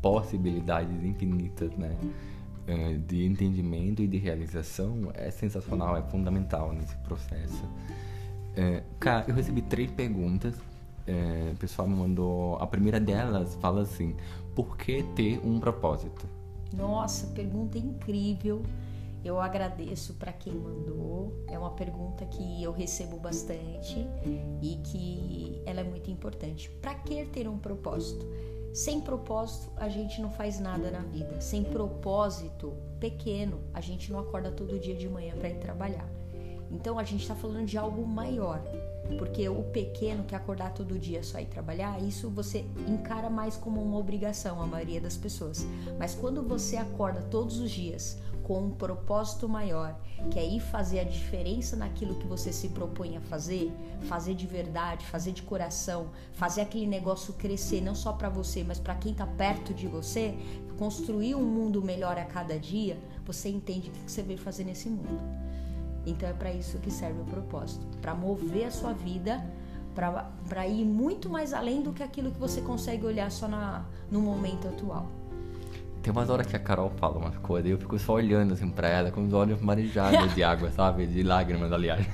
possibilidades 0.01 1.03
infinitas, 1.03 1.71
né? 1.77 1.95
Eh, 2.67 2.99
de 3.07 3.25
entendimento 3.25 4.01
e 4.01 4.07
de 4.07 4.17
realização 4.17 5.11
é 5.13 5.31
sensacional, 5.31 5.97
é 5.97 6.01
fundamental 6.03 6.71
nesse 6.73 6.95
processo. 6.97 7.63
É, 8.55 8.83
cara, 8.99 9.25
eu 9.27 9.35
recebi 9.35 9.61
três 9.61 9.89
perguntas 9.91 10.55
é, 11.09 11.51
o 11.53 11.57
pessoal 11.57 11.87
me 11.87 11.95
mandou. 11.95 12.55
A 12.57 12.67
primeira 12.67 12.99
delas 12.99 13.55
fala 13.55 13.81
assim: 13.81 14.15
por 14.55 14.77
que 14.77 15.01
ter 15.15 15.39
um 15.43 15.59
propósito? 15.59 16.27
Nossa, 16.71 17.25
pergunta 17.27 17.79
incrível. 17.79 18.61
Eu 19.23 19.39
agradeço 19.39 20.13
para 20.13 20.31
quem 20.31 20.53
mandou. 20.53 21.43
É 21.47 21.57
uma 21.57 21.71
pergunta 21.71 22.25
que 22.25 22.63
eu 22.63 22.71
recebo 22.71 23.17
bastante 23.17 24.05
e 24.61 24.77
que 24.83 25.61
ela 25.65 25.81
é 25.81 25.83
muito 25.83 26.09
importante. 26.09 26.69
Para 26.81 26.95
que 26.95 27.25
ter 27.25 27.47
um 27.47 27.57
propósito? 27.57 28.25
Sem 28.73 29.01
propósito, 29.01 29.71
a 29.75 29.89
gente 29.89 30.21
não 30.21 30.29
faz 30.29 30.59
nada 30.59 30.91
na 30.91 30.99
vida. 30.99 31.41
Sem 31.41 31.63
propósito 31.63 32.73
pequeno, 32.99 33.59
a 33.73 33.81
gente 33.81 34.11
não 34.11 34.19
acorda 34.19 34.51
todo 34.51 34.79
dia 34.79 34.95
de 34.95 35.09
manhã 35.09 35.35
para 35.35 35.49
ir 35.49 35.59
trabalhar. 35.59 36.07
Então 36.71 36.99
a 36.99 37.03
gente 37.03 37.21
está 37.21 37.35
falando 37.35 37.65
de 37.65 37.77
algo 37.77 38.05
maior. 38.05 38.61
Porque 39.17 39.49
o 39.49 39.63
pequeno 39.63 40.23
que 40.23 40.35
acordar 40.35 40.71
todo 40.71 40.99
dia 40.99 41.23
só 41.23 41.39
ir 41.39 41.47
trabalhar, 41.47 41.99
isso 42.01 42.29
você 42.29 42.63
encara 42.87 43.27
mais 43.27 43.57
como 43.57 43.81
uma 43.81 43.97
obrigação, 43.97 44.61
a 44.61 44.67
maioria 44.67 45.01
das 45.01 45.17
pessoas. 45.17 45.65
Mas 45.97 46.13
quando 46.13 46.43
você 46.43 46.77
acorda 46.77 47.21
todos 47.23 47.59
os 47.59 47.71
dias 47.71 48.19
com 48.49 48.63
um 48.63 48.71
propósito 48.71 49.47
maior, 49.47 49.95
que 50.31 50.39
é 50.39 50.43
ir 50.43 50.59
fazer 50.59 51.01
a 51.01 51.03
diferença 51.03 51.75
naquilo 51.75 52.15
que 52.15 52.25
você 52.25 52.51
se 52.51 52.69
propõe 52.69 53.15
a 53.15 53.21
fazer, 53.21 53.71
fazer 54.07 54.33
de 54.33 54.47
verdade, 54.47 55.05
fazer 55.05 55.33
de 55.33 55.43
coração, 55.43 56.07
fazer 56.33 56.61
aquele 56.61 56.87
negócio 56.87 57.35
crescer 57.35 57.79
não 57.79 57.93
só 57.93 58.11
para 58.11 58.27
você, 58.27 58.63
mas 58.63 58.79
para 58.79 58.95
quem 58.95 59.11
está 59.11 59.27
perto 59.27 59.71
de 59.71 59.85
você, 59.85 60.35
construir 60.79 61.35
um 61.35 61.45
mundo 61.45 61.79
melhor 61.83 62.17
a 62.17 62.25
cada 62.25 62.57
dia, 62.57 62.97
você 63.23 63.49
entende 63.49 63.89
o 63.89 63.91
que 63.91 64.11
você 64.11 64.23
veio 64.23 64.39
fazer 64.39 64.63
nesse 64.63 64.89
mundo. 64.89 65.21
Então 66.03 66.27
é 66.27 66.33
para 66.33 66.51
isso 66.51 66.79
que 66.79 66.89
serve 66.89 67.21
o 67.21 67.25
propósito, 67.25 67.85
para 68.01 68.15
mover 68.15 68.65
a 68.65 68.71
sua 68.71 68.93
vida, 68.93 69.45
para 69.93 70.67
ir 70.67 70.85
muito 70.85 71.29
mais 71.29 71.53
além 71.53 71.83
do 71.83 71.93
que 71.93 72.01
aquilo 72.01 72.31
que 72.31 72.39
você 72.39 72.61
consegue 72.61 73.05
olhar 73.05 73.29
só 73.29 73.47
na, 73.47 73.85
no 74.09 74.19
momento 74.19 74.67
atual. 74.67 75.18
Tem 76.01 76.11
umas 76.11 76.29
horas 76.29 76.47
que 76.47 76.55
a 76.55 76.59
Carol 76.59 76.89
fala 76.97 77.17
umas 77.17 77.37
coisas 77.37 77.69
e 77.69 77.73
eu 77.73 77.77
fico 77.77 77.99
só 77.99 78.13
olhando 78.13 78.53
assim 78.53 78.69
pra 78.69 78.87
ela 78.87 79.11
com 79.11 79.25
os 79.25 79.33
olhos 79.33 79.61
marejados 79.61 80.33
de 80.33 80.43
água, 80.43 80.71
sabe? 80.71 81.05
De 81.05 81.23
lágrimas, 81.23 81.71
aliás. 81.71 82.07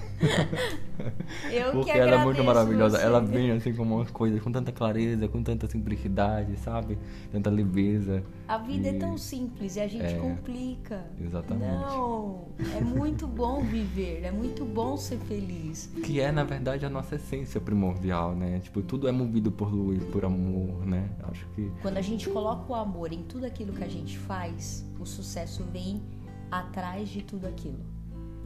Eu 1.52 1.72
Porque 1.72 1.92
que 1.92 1.98
ela 1.98 2.16
é 2.16 2.24
muito 2.24 2.44
maravilhosa. 2.44 2.98
Você. 2.98 3.06
Ela 3.06 3.20
vem 3.20 3.52
assim 3.52 3.74
com 3.74 3.84
umas 3.84 4.10
coisas 4.10 4.42
com 4.42 4.52
tanta 4.52 4.72
clareza, 4.72 5.28
com 5.28 5.44
tanta 5.44 5.68
simplicidade, 5.68 6.58
sabe? 6.58 6.98
Tanta 7.32 7.50
leveza. 7.50 8.24
A 8.48 8.58
vida 8.58 8.88
e... 8.88 8.96
é 8.96 9.00
tão 9.00 9.18
simples 9.18 9.76
e 9.76 9.82
a 9.82 9.88
gente 9.88 10.06
é, 10.06 10.18
complica. 10.18 11.04
Exatamente. 11.20 11.70
Não, 11.70 12.46
é 12.76 12.82
muito 12.82 13.28
bom 13.28 13.62
viver, 13.62 14.22
é 14.24 14.32
muito 14.32 14.66
bom 14.66 14.98
ser 14.98 15.18
feliz. 15.20 15.92
Que 16.04 16.20
é, 16.20 16.32
na 16.32 16.44
verdade, 16.44 16.86
a 16.86 16.90
nossa 16.90 17.16
essência 17.16 17.60
primordial, 17.60 18.34
né? 18.36 18.60
Tipo, 18.60 18.82
tudo 18.82 19.08
é 19.08 19.12
movido 19.12 19.52
por 19.52 19.72
luz, 19.72 20.04
por 20.06 20.26
amor, 20.26 20.86
né? 20.86 21.10
Acho 21.30 21.46
que. 21.56 21.72
Quando 21.82 21.98
a 21.98 22.02
gente 22.02 22.30
coloca 22.30 22.72
o 22.72 22.76
amor 22.76 23.12
em 23.12 23.24
tudo 23.24 23.46
aquilo 23.46 23.74
que 23.76 23.84
a 23.84 23.90
gente 23.90 24.18
faz, 24.18 24.86
o 25.00 25.06
sucesso 25.06 25.64
vem 25.66 26.02
atrás 26.50 27.10
de 27.10 27.22
tudo 27.22 27.46
aquilo 27.48 27.96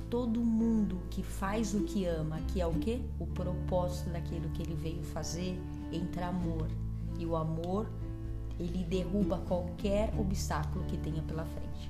todo 0.10 0.42
mundo 0.42 1.02
que 1.10 1.22
faz 1.22 1.74
o 1.74 1.84
que 1.84 2.06
ama, 2.06 2.40
que 2.48 2.60
é 2.60 2.66
o 2.66 2.74
que? 2.74 3.02
O 3.20 3.28
propósito 3.28 4.10
daquilo 4.10 4.50
que 4.50 4.64
ele 4.64 4.74
veio 4.74 5.04
fazer, 5.04 5.58
entra 5.92 6.28
amor. 6.28 6.68
E 7.20 7.26
o 7.26 7.36
amor, 7.36 7.88
ele 8.60 8.84
derruba 8.84 9.38
qualquer 9.40 10.12
obstáculo 10.20 10.84
que 10.86 10.98
tenha 10.98 11.22
pela 11.22 11.46
frente. 11.46 11.89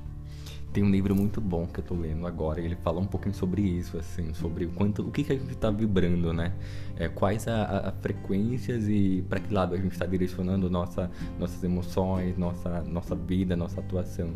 Tem 0.72 0.84
um 0.84 0.92
livro 0.92 1.16
muito 1.16 1.42
bom 1.42 1.66
que 1.66 1.80
eu 1.80 1.84
tô 1.84 1.96
lendo 1.96 2.28
agora, 2.28 2.62
ele 2.62 2.76
fala 2.76 3.00
um 3.00 3.06
pouquinho 3.08 3.34
sobre 3.34 3.62
isso, 3.62 3.98
assim, 3.98 4.34
sobre 4.36 4.66
o 4.66 4.70
quanto, 4.70 5.02
o 5.02 5.12
que, 5.12 5.24
que 5.24 5.34
a 5.34 5.36
gente 5.36 5.52
está 5.52 5.72
vibrando, 5.72 6.32
né? 6.32 6.54
É, 6.96 7.10
quais 7.10 7.48
as 7.48 7.94
frequências 8.02 8.88
e 8.88 9.24
para 9.28 9.40
que 9.40 9.52
lado 9.52 9.74
a 9.74 9.78
gente 9.78 9.94
está 9.94 10.06
direcionando 10.06 10.70
nossa, 10.70 11.10
nossas 11.40 11.64
emoções, 11.64 12.38
nossa, 12.38 12.82
nossa 12.84 13.16
vida, 13.16 13.56
nossa 13.56 13.80
atuação. 13.80 14.36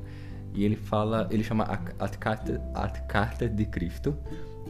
E 0.56 0.63
ele 0.63 0.75
fala, 0.75 1.28
ele 1.32 1.44
chama 1.44 1.66
As 2.00 2.16
Cartas, 2.16 2.60
As 2.74 3.00
Cartas 3.02 3.56
de 3.56 3.66
Cristo. 3.66 4.16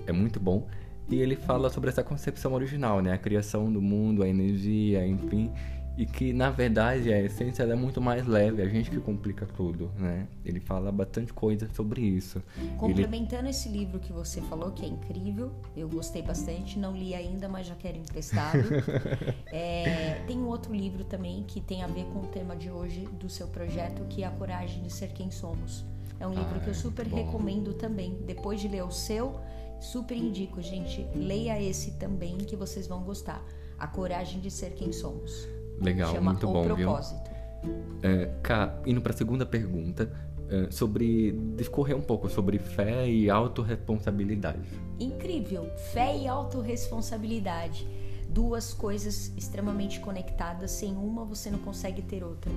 É 0.05 0.11
muito 0.11 0.39
bom. 0.39 0.67
E 1.09 1.15
ele 1.15 1.35
fala 1.35 1.69
sobre 1.69 1.89
essa 1.89 2.03
concepção 2.03 2.53
original, 2.53 3.01
né? 3.01 3.13
A 3.13 3.17
criação 3.17 3.71
do 3.71 3.81
mundo, 3.81 4.23
a 4.23 4.27
energia, 4.27 5.05
enfim. 5.05 5.51
E 5.95 6.07
que, 6.07 6.33
na 6.33 6.49
verdade, 6.49 7.13
a 7.13 7.21
essência 7.21 7.61
é 7.63 7.75
muito 7.75 8.01
mais 8.01 8.25
leve, 8.25 8.63
a 8.63 8.67
gente 8.67 8.89
que 8.89 8.99
complica 8.99 9.45
tudo, 9.45 9.91
né? 9.97 10.27
Ele 10.43 10.59
fala 10.59 10.91
bastante 10.91 11.31
coisa 11.31 11.69
sobre 11.73 12.01
isso. 12.01 12.41
Complementando 12.77 13.43
ele... 13.43 13.49
esse 13.51 13.69
livro 13.69 13.99
que 13.99 14.11
você 14.11 14.41
falou, 14.41 14.71
que 14.71 14.83
é 14.83 14.87
incrível, 14.87 15.51
eu 15.77 15.87
gostei 15.87 16.23
bastante, 16.23 16.79
não 16.79 16.97
li 16.97 17.13
ainda, 17.13 17.47
mas 17.47 17.67
já 17.67 17.75
quero 17.75 17.97
emprestado. 17.97 18.57
é, 19.53 20.23
tem 20.25 20.37
um 20.39 20.47
outro 20.47 20.73
livro 20.73 21.03
também 21.03 21.43
que 21.43 21.61
tem 21.61 21.83
a 21.83 21.87
ver 21.87 22.05
com 22.05 22.19
o 22.21 22.27
tema 22.27 22.55
de 22.55 22.71
hoje 22.71 23.07
do 23.19 23.29
seu 23.29 23.47
projeto, 23.47 24.03
que 24.09 24.23
é 24.23 24.27
A 24.27 24.31
Coragem 24.31 24.81
de 24.81 24.91
Ser 24.91 25.09
Quem 25.09 25.29
Somos. 25.29 25.85
É 26.19 26.25
um 26.25 26.31
livro 26.31 26.55
ah, 26.55 26.59
que 26.59 26.67
eu 26.67 26.71
ah, 26.71 26.75
super 26.75 27.05
recomendo 27.05 27.73
também. 27.73 28.17
Depois 28.25 28.59
de 28.59 28.67
ler 28.67 28.83
o 28.83 28.91
seu, 28.91 29.39
super 29.79 30.17
indico, 30.17 30.59
gente. 30.59 31.05
Leia 31.13 31.61
esse 31.61 31.91
também 31.91 32.37
que 32.37 32.55
vocês 32.55 32.87
vão 32.87 33.03
gostar. 33.03 33.43
A 33.77 33.85
Coragem 33.85 34.39
de 34.39 34.49
Ser 34.49 34.71
Quem 34.71 34.91
Somos. 34.91 35.47
Legal, 35.83 36.13
Chama 36.13 36.31
muito 36.31 36.47
bom, 36.47 36.63
propósito. 36.63 37.29
viu? 37.63 37.73
É, 38.01 38.29
Cá, 38.41 38.75
indo 38.85 39.01
para 39.01 39.13
a 39.13 39.15
segunda 39.15 39.45
pergunta, 39.45 40.11
é, 40.49 40.69
sobre 40.71 41.31
discorrer 41.55 41.95
um 41.95 42.01
pouco 42.01 42.29
sobre 42.29 42.59
fé 42.59 43.07
e 43.07 43.29
autorresponsabilidade. 43.29 44.67
Incrível, 44.99 45.69
fé 45.93 46.17
e 46.17 46.27
autorresponsabilidade 46.27 47.87
duas 48.33 48.73
coisas 48.73 49.31
extremamente 49.37 49.99
conectadas, 49.99 50.71
sem 50.71 50.95
uma 50.97 51.23
você 51.23 51.51
não 51.51 51.59
consegue 51.59 52.01
ter 52.01 52.23
outra. 52.23 52.51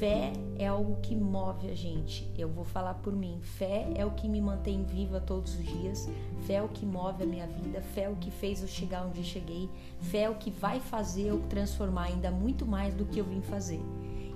Fé 0.00 0.32
é 0.58 0.66
algo 0.66 0.96
que 1.00 1.14
move 1.14 1.70
a 1.70 1.76
gente. 1.76 2.28
Eu 2.36 2.48
vou 2.48 2.64
falar 2.64 2.94
por 2.94 3.14
mim. 3.14 3.38
Fé 3.40 3.88
é 3.94 4.04
o 4.04 4.10
que 4.10 4.28
me 4.28 4.40
mantém 4.40 4.82
viva 4.82 5.20
todos 5.20 5.54
os 5.54 5.64
dias. 5.64 6.08
Fé 6.44 6.54
é 6.54 6.62
o 6.62 6.68
que 6.68 6.84
move 6.84 7.22
a 7.22 7.26
minha 7.26 7.46
vida. 7.46 7.80
Fé 7.80 8.02
é 8.02 8.08
o 8.08 8.16
que 8.16 8.32
fez 8.32 8.62
eu 8.62 8.68
chegar 8.68 9.06
onde 9.06 9.22
cheguei. 9.22 9.70
Fé 10.00 10.22
é 10.22 10.30
o 10.30 10.34
que 10.34 10.50
vai 10.50 10.80
fazer 10.80 11.28
eu 11.28 11.40
transformar 11.48 12.06
ainda 12.06 12.32
muito 12.32 12.66
mais 12.66 12.92
do 12.92 13.04
que 13.04 13.20
eu 13.20 13.24
vim 13.24 13.40
fazer. 13.42 13.80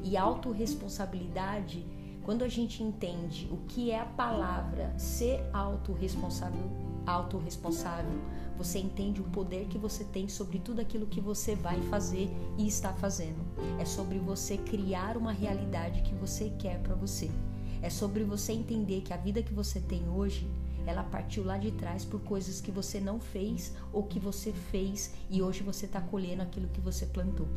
E 0.05 0.17
autorresponsabilidade, 0.17 1.85
quando 2.23 2.45
a 2.45 2.49
gente 2.49 2.81
entende 2.81 3.49
o 3.51 3.57
que 3.67 3.91
é 3.91 3.99
a 3.99 4.07
palavra 4.07 4.97
ser 4.97 5.45
autorresponsável, 5.53 6.90
autorresponsável, 7.07 8.19
você 8.57 8.79
entende 8.79 9.21
o 9.21 9.25
poder 9.25 9.67
que 9.69 9.79
você 9.79 10.05
tem 10.05 10.29
sobre 10.29 10.59
tudo 10.59 10.81
aquilo 10.81 11.07
que 11.07 11.21
você 11.21 11.55
vai 11.55 11.81
fazer 11.83 12.29
e 12.59 12.67
está 12.67 12.93
fazendo. 12.93 13.39
É 13.79 13.85
sobre 13.85 14.19
você 14.19 14.59
criar 14.59 15.17
uma 15.17 15.33
realidade 15.33 16.03
que 16.03 16.15
você 16.15 16.51
quer 16.59 16.79
para 16.81 16.95
você. 16.95 17.31
É 17.83 17.89
sobre 17.89 18.23
você 18.23 18.53
entender 18.53 19.01
que 19.01 19.15
a 19.15 19.17
vida 19.17 19.43
que 19.43 19.55
você 19.55 19.81
tem 19.81 20.07
hoje, 20.11 20.47
ela 20.87 21.03
partiu 21.03 21.45
lá 21.45 21.57
de 21.57 21.71
trás 21.71 22.05
por 22.05 22.21
coisas 22.21 22.61
que 22.61 22.71
você 22.71 23.01
não 23.01 23.19
fez 23.19 23.75
ou 23.93 24.03
que 24.03 24.19
você 24.19 24.53
fez 24.53 25.15
e 25.31 25.41
hoje 25.41 25.63
você 25.63 25.87
está 25.87 26.01
colhendo 26.01 26.43
aquilo 26.43 26.69
que 26.69 26.81
você 26.81 27.07
plantou. 27.07 27.49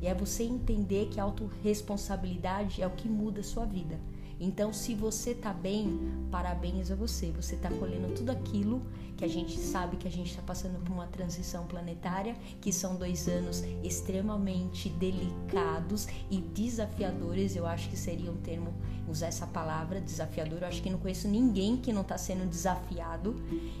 E 0.00 0.06
é 0.06 0.14
você 0.14 0.44
entender 0.44 1.08
que 1.08 1.18
a 1.18 1.24
autorresponsabilidade 1.24 2.82
é 2.82 2.86
o 2.86 2.90
que 2.90 3.08
muda 3.08 3.40
a 3.40 3.44
sua 3.44 3.64
vida. 3.64 3.98
Então, 4.38 4.72
se 4.72 4.94
você 4.94 5.34
tá 5.34 5.52
bem, 5.52 5.98
parabéns 6.30 6.90
a 6.90 6.94
você. 6.94 7.30
Você 7.32 7.56
tá 7.56 7.70
colhendo 7.70 8.14
tudo 8.14 8.30
aquilo 8.30 8.82
que 9.16 9.24
a 9.24 9.28
gente 9.28 9.58
sabe 9.58 9.96
que 9.96 10.06
a 10.06 10.10
gente 10.10 10.30
está 10.30 10.42
passando 10.42 10.78
por 10.78 10.92
uma 10.92 11.06
transição 11.06 11.66
planetária, 11.66 12.36
que 12.60 12.70
são 12.70 12.96
dois 12.96 13.28
anos 13.28 13.64
extremamente 13.82 14.90
delicados 14.90 16.06
e 16.30 16.38
desafiadores. 16.38 17.56
Eu 17.56 17.66
acho 17.66 17.88
que 17.88 17.96
seria 17.96 18.30
um 18.30 18.36
termo 18.36 18.74
usar 19.08 19.28
essa 19.28 19.46
palavra 19.46 20.00
desafiador. 20.00 20.58
Eu 20.60 20.68
acho 20.68 20.82
que 20.82 20.90
não 20.90 20.98
conheço 20.98 21.28
ninguém 21.28 21.78
que 21.78 21.92
não 21.92 22.02
está 22.02 22.18
sendo 22.18 22.46
desafiado. 22.46 23.36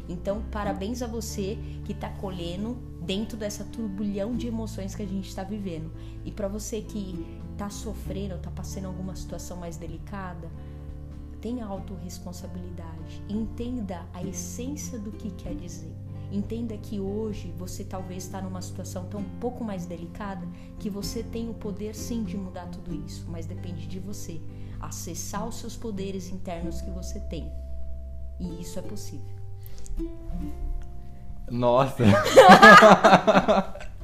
Então, 0.08 0.42
parabéns 0.50 1.02
a 1.02 1.06
você 1.06 1.58
que 1.84 1.92
está 1.92 2.08
colhendo 2.08 2.74
dentro 3.02 3.36
dessa 3.36 3.64
turbulhão 3.64 4.34
de 4.34 4.46
emoções 4.46 4.94
que 4.94 5.02
a 5.02 5.06
gente 5.06 5.28
está 5.28 5.44
vivendo. 5.44 5.92
E 6.24 6.30
para 6.30 6.48
você 6.48 6.80
que 6.80 7.26
está 7.56 7.70
sofrendo, 7.70 8.34
está 8.34 8.50
passando 8.50 8.84
alguma 8.84 9.16
situação 9.16 9.56
mais 9.56 9.78
delicada, 9.78 10.48
tenha 11.40 11.64
autorresponsabilidade. 11.64 13.22
Entenda 13.28 14.06
a 14.12 14.22
essência 14.22 14.98
do 14.98 15.10
que 15.10 15.30
quer 15.30 15.54
dizer. 15.54 15.92
Entenda 16.30 16.76
que 16.76 17.00
hoje 17.00 17.54
você 17.56 17.82
talvez 17.82 18.24
está 18.24 18.42
numa 18.42 18.60
situação 18.60 19.06
tão 19.06 19.20
um 19.20 19.38
pouco 19.40 19.64
mais 19.64 19.86
delicada 19.86 20.46
que 20.78 20.90
você 20.90 21.22
tem 21.22 21.48
o 21.48 21.54
poder 21.54 21.94
sim 21.94 22.24
de 22.24 22.36
mudar 22.36 22.66
tudo 22.66 22.94
isso, 23.06 23.24
mas 23.28 23.46
depende 23.46 23.86
de 23.86 23.98
você 23.98 24.40
acessar 24.80 25.46
os 25.46 25.54
seus 25.56 25.76
poderes 25.76 26.28
internos 26.30 26.82
que 26.82 26.90
você 26.90 27.20
tem. 27.20 27.50
E 28.38 28.60
isso 28.60 28.78
é 28.78 28.82
possível. 28.82 29.34
Nossa! 31.48 32.04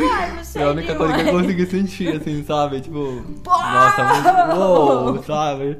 Ai, 0.00 0.44
você 0.44 0.58
é 0.58 0.64
a 0.64 0.70
única 0.70 0.94
coisa 0.94 1.14
que 1.14 1.20
eu 1.20 1.32
consegui 1.32 1.66
sentir, 1.66 2.16
assim, 2.16 2.42
sabe? 2.44 2.80
Tipo, 2.80 3.22
Pô! 3.44 3.50
nossa, 3.50 4.04
muito, 4.04 4.56
uou, 4.56 5.22
sabe? 5.24 5.78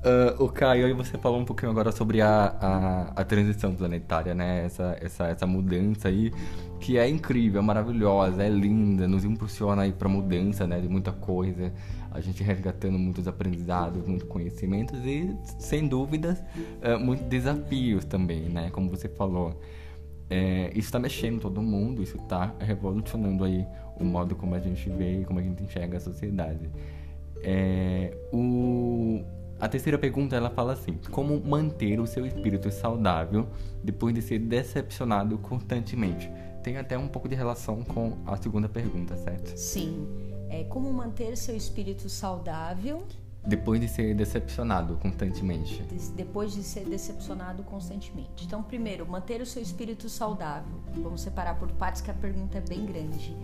Uh, 0.00 0.42
o 0.42 0.48
Caio, 0.48 0.94
você 0.96 1.16
falou 1.16 1.40
um 1.40 1.44
pouquinho 1.44 1.70
agora 1.70 1.92
sobre 1.92 2.20
a, 2.20 2.56
a, 2.60 3.20
a, 3.20 3.24
transição 3.24 3.74
planetária, 3.74 4.34
né? 4.34 4.64
Essa, 4.64 4.96
essa, 5.00 5.28
essa 5.28 5.46
mudança 5.46 6.08
aí, 6.08 6.32
que 6.80 6.98
é 6.98 7.08
incrível, 7.08 7.60
é 7.60 7.64
maravilhosa, 7.64 8.42
é 8.42 8.48
linda, 8.48 9.06
nos 9.06 9.24
impulsiona 9.24 9.82
aí 9.82 9.92
pra 9.92 10.08
mudança, 10.08 10.66
né? 10.66 10.80
De 10.80 10.88
muita 10.88 11.12
coisa, 11.12 11.72
a 12.10 12.20
gente 12.20 12.42
resgatando 12.42 12.98
muitos 12.98 13.28
aprendizados, 13.28 14.04
muitos 14.06 14.28
conhecimentos 14.28 14.98
e, 15.04 15.32
sem 15.58 15.86
dúvidas, 15.86 16.40
uh, 16.82 16.98
muitos 16.98 17.26
desafios 17.26 18.04
também, 18.04 18.48
né? 18.48 18.70
Como 18.70 18.90
você 18.90 19.08
falou. 19.08 19.60
É, 20.30 20.70
isso 20.70 20.88
está 20.88 20.98
mexendo 20.98 21.40
todo 21.40 21.60
mundo, 21.60 22.02
isso 22.02 22.16
está 22.16 22.54
revolucionando 22.58 23.44
aí 23.44 23.66
o 23.98 24.04
modo 24.04 24.34
como 24.34 24.54
a 24.54 24.58
gente 24.58 24.88
vê 24.90 25.20
e 25.20 25.24
como 25.24 25.38
a 25.38 25.42
gente 25.42 25.62
enxerga 25.62 25.98
a 25.98 26.00
sociedade. 26.00 26.70
É, 27.42 28.16
o, 28.32 29.22
a 29.60 29.68
terceira 29.68 29.98
pergunta 29.98 30.34
ela 30.34 30.50
fala 30.50 30.72
assim: 30.72 30.98
como 31.10 31.38
manter 31.40 32.00
o 32.00 32.06
seu 32.06 32.26
espírito 32.26 32.70
saudável 32.70 33.46
depois 33.82 34.14
de 34.14 34.22
ser 34.22 34.38
decepcionado 34.38 35.38
constantemente? 35.38 36.30
Tem 36.62 36.78
até 36.78 36.96
um 36.96 37.06
pouco 37.06 37.28
de 37.28 37.34
relação 37.34 37.82
com 37.82 38.16
a 38.26 38.36
segunda 38.36 38.68
pergunta, 38.68 39.16
certo? 39.16 39.54
Sim. 39.56 40.08
É 40.48 40.64
como 40.64 40.90
manter 40.92 41.36
seu 41.36 41.54
espírito 41.54 42.08
saudável 42.08 43.04
depois 43.46 43.80
de 43.80 43.88
ser 43.88 44.14
decepcionado 44.14 44.96
constantemente. 44.96 45.82
Depois 46.16 46.52
de 46.52 46.62
ser 46.62 46.84
decepcionado 46.86 47.62
constantemente. 47.62 48.44
Então, 48.44 48.62
primeiro, 48.62 49.06
manter 49.06 49.40
o 49.40 49.46
seu 49.46 49.62
espírito 49.62 50.08
saudável. 50.08 50.80
Vamos 50.96 51.20
separar 51.20 51.58
por 51.58 51.70
partes 51.72 52.00
que 52.00 52.10
a 52.10 52.14
pergunta 52.14 52.58
é 52.58 52.60
bem 52.62 52.86
grande. 52.86 53.36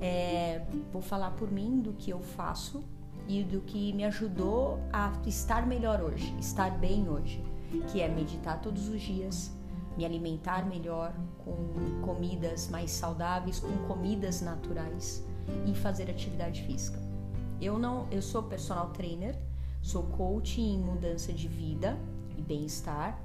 É, 0.00 0.62
vou 0.92 1.02
falar 1.02 1.32
por 1.32 1.50
mim 1.50 1.80
do 1.80 1.92
que 1.92 2.10
eu 2.10 2.20
faço 2.20 2.82
e 3.28 3.42
do 3.42 3.60
que 3.60 3.92
me 3.92 4.04
ajudou 4.04 4.80
a 4.92 5.12
estar 5.26 5.66
melhor 5.66 6.00
hoje, 6.00 6.34
estar 6.38 6.70
bem 6.78 7.08
hoje, 7.08 7.42
que 7.90 8.00
é 8.00 8.08
meditar 8.08 8.60
todos 8.60 8.88
os 8.88 9.00
dias, 9.00 9.52
me 9.96 10.04
alimentar 10.04 10.66
melhor 10.66 11.12
com 11.44 12.00
comidas 12.02 12.68
mais 12.68 12.90
saudáveis, 12.90 13.60
com 13.60 13.76
comidas 13.86 14.40
naturais 14.40 15.24
e 15.66 15.74
fazer 15.74 16.08
atividade 16.08 16.62
física. 16.62 17.09
Eu 17.60 17.78
não, 17.78 18.06
eu 18.10 18.22
sou 18.22 18.42
personal 18.42 18.88
trainer, 18.90 19.36
sou 19.82 20.02
coach 20.04 20.60
em 20.60 20.78
mudança 20.78 21.32
de 21.32 21.48
vida 21.48 21.98
e 22.36 22.42
bem-estar, 22.42 23.20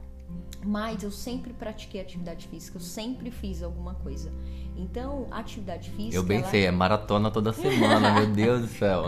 mas 0.63 1.03
eu 1.03 1.11
sempre 1.11 1.53
pratiquei 1.53 2.01
atividade 2.01 2.47
física, 2.47 2.77
eu 2.77 2.81
sempre 2.81 3.29
fiz 3.31 3.61
alguma 3.61 3.93
coisa. 3.95 4.31
Então, 4.75 5.27
atividade 5.31 5.89
física. 5.91 6.15
Eu 6.15 6.23
bem 6.23 6.39
ela... 6.39 6.49
sei, 6.49 6.65
é 6.65 6.71
maratona 6.71 7.31
toda 7.31 7.53
semana, 7.53 8.13
meu 8.13 8.27
Deus 8.33 8.61
do 8.61 8.67
céu. 8.67 9.05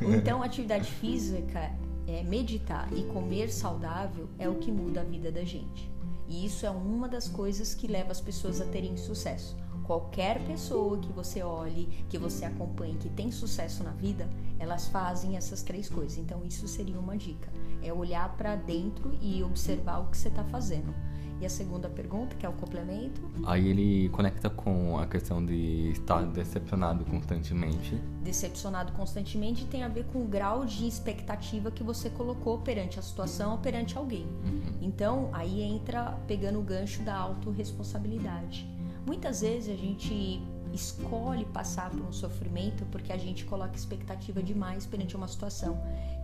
Então, 0.00 0.42
atividade 0.42 0.90
física, 0.90 1.72
é, 2.06 2.22
meditar 2.22 2.88
e 2.92 3.02
comer 3.04 3.50
saudável 3.50 4.28
é 4.38 4.48
o 4.48 4.56
que 4.56 4.70
muda 4.70 5.00
a 5.00 5.04
vida 5.04 5.32
da 5.32 5.44
gente. 5.44 5.90
E 6.28 6.46
isso 6.46 6.64
é 6.64 6.70
uma 6.70 7.08
das 7.08 7.28
coisas 7.28 7.74
que 7.74 7.86
leva 7.86 8.12
as 8.12 8.20
pessoas 8.20 8.60
a 8.60 8.64
terem 8.66 8.96
sucesso. 8.96 9.56
Qualquer 9.84 10.40
pessoa 10.46 10.98
que 10.98 11.12
você 11.12 11.42
olhe, 11.42 11.86
que 12.08 12.18
você 12.18 12.44
acompanhe, 12.44 12.96
que 12.96 13.08
tem 13.08 13.30
sucesso 13.30 13.82
na 13.82 13.90
vida, 13.90 14.28
elas 14.58 14.86
fazem 14.88 15.36
essas 15.36 15.62
três 15.62 15.88
coisas. 15.88 16.18
Então, 16.18 16.44
isso 16.44 16.68
seria 16.68 16.98
uma 16.98 17.16
dica: 17.16 17.48
é 17.82 17.92
olhar 17.92 18.36
para 18.36 18.54
dentro 18.54 19.16
e 19.20 19.42
observar 19.42 19.98
o 19.98 20.06
que 20.06 20.16
você 20.16 20.28
está 20.28 20.44
fazendo. 20.44 20.94
E 21.42 21.46
a 21.46 21.50
segunda 21.50 21.88
pergunta, 21.88 22.36
que 22.36 22.46
é 22.46 22.48
o 22.48 22.52
complemento? 22.52 23.20
Aí 23.44 23.66
ele 23.66 24.08
conecta 24.10 24.48
com 24.48 24.96
a 24.96 25.08
questão 25.08 25.44
de 25.44 25.90
estar 25.90 26.24
decepcionado 26.26 27.04
constantemente. 27.04 27.96
Decepcionado 28.22 28.92
constantemente 28.92 29.64
tem 29.64 29.82
a 29.82 29.88
ver 29.88 30.04
com 30.04 30.22
o 30.22 30.24
grau 30.24 30.64
de 30.64 30.86
expectativa 30.86 31.68
que 31.72 31.82
você 31.82 32.08
colocou 32.08 32.58
perante 32.58 33.00
a 33.00 33.02
situação 33.02 33.50
ou 33.50 33.58
perante 33.58 33.98
alguém. 33.98 34.24
Uhum. 34.24 34.62
Então, 34.80 35.30
aí 35.32 35.62
entra 35.62 36.16
pegando 36.28 36.60
o 36.60 36.62
gancho 36.62 37.02
da 37.02 37.16
autorresponsabilidade. 37.16 38.64
Muitas 39.06 39.40
vezes 39.40 39.72
a 39.72 39.76
gente 39.76 40.40
escolhe 40.72 41.44
passar 41.46 41.90
por 41.90 42.00
um 42.00 42.12
sofrimento 42.12 42.84
porque 42.86 43.12
a 43.12 43.18
gente 43.18 43.44
coloca 43.44 43.76
expectativa 43.76 44.42
demais 44.42 44.86
perante 44.86 45.16
uma 45.16 45.28
situação 45.28 45.78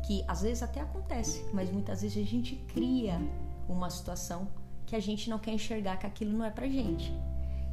que 0.06 0.24
às 0.26 0.42
vezes 0.42 0.62
até 0.62 0.80
acontece, 0.80 1.44
mas 1.52 1.70
muitas 1.70 2.02
vezes 2.02 2.22
a 2.22 2.26
gente 2.26 2.56
cria 2.68 3.20
uma 3.68 3.90
situação 3.90 4.48
que 4.86 4.96
a 4.96 5.00
gente 5.00 5.28
não 5.28 5.38
quer 5.38 5.52
enxergar 5.52 5.98
que 5.98 6.06
aquilo 6.06 6.32
não 6.32 6.44
é 6.44 6.50
pra 6.50 6.66
gente. 6.66 7.12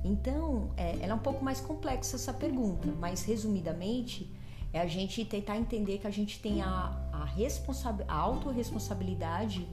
Então, 0.04 0.70
é, 0.78 0.98
ela 0.98 1.14
é 1.14 1.16
um 1.16 1.20
pouco 1.20 1.44
mais 1.44 1.60
complexa 1.62 2.16
essa 2.16 2.34
pergunta, 2.34 2.90
mas 3.00 3.24
resumidamente 3.24 4.32
é 4.72 4.80
a 4.82 4.86
gente 4.86 5.24
tentar 5.24 5.58
entender 5.58 6.00
que 6.00 6.06
a 6.06 6.12
gente 6.12 6.40
tem 6.40 6.62
a, 6.62 6.94
a, 7.12 7.24
responsa 7.26 7.96
a 8.08 8.14
autorresponsabilidade 8.14 9.66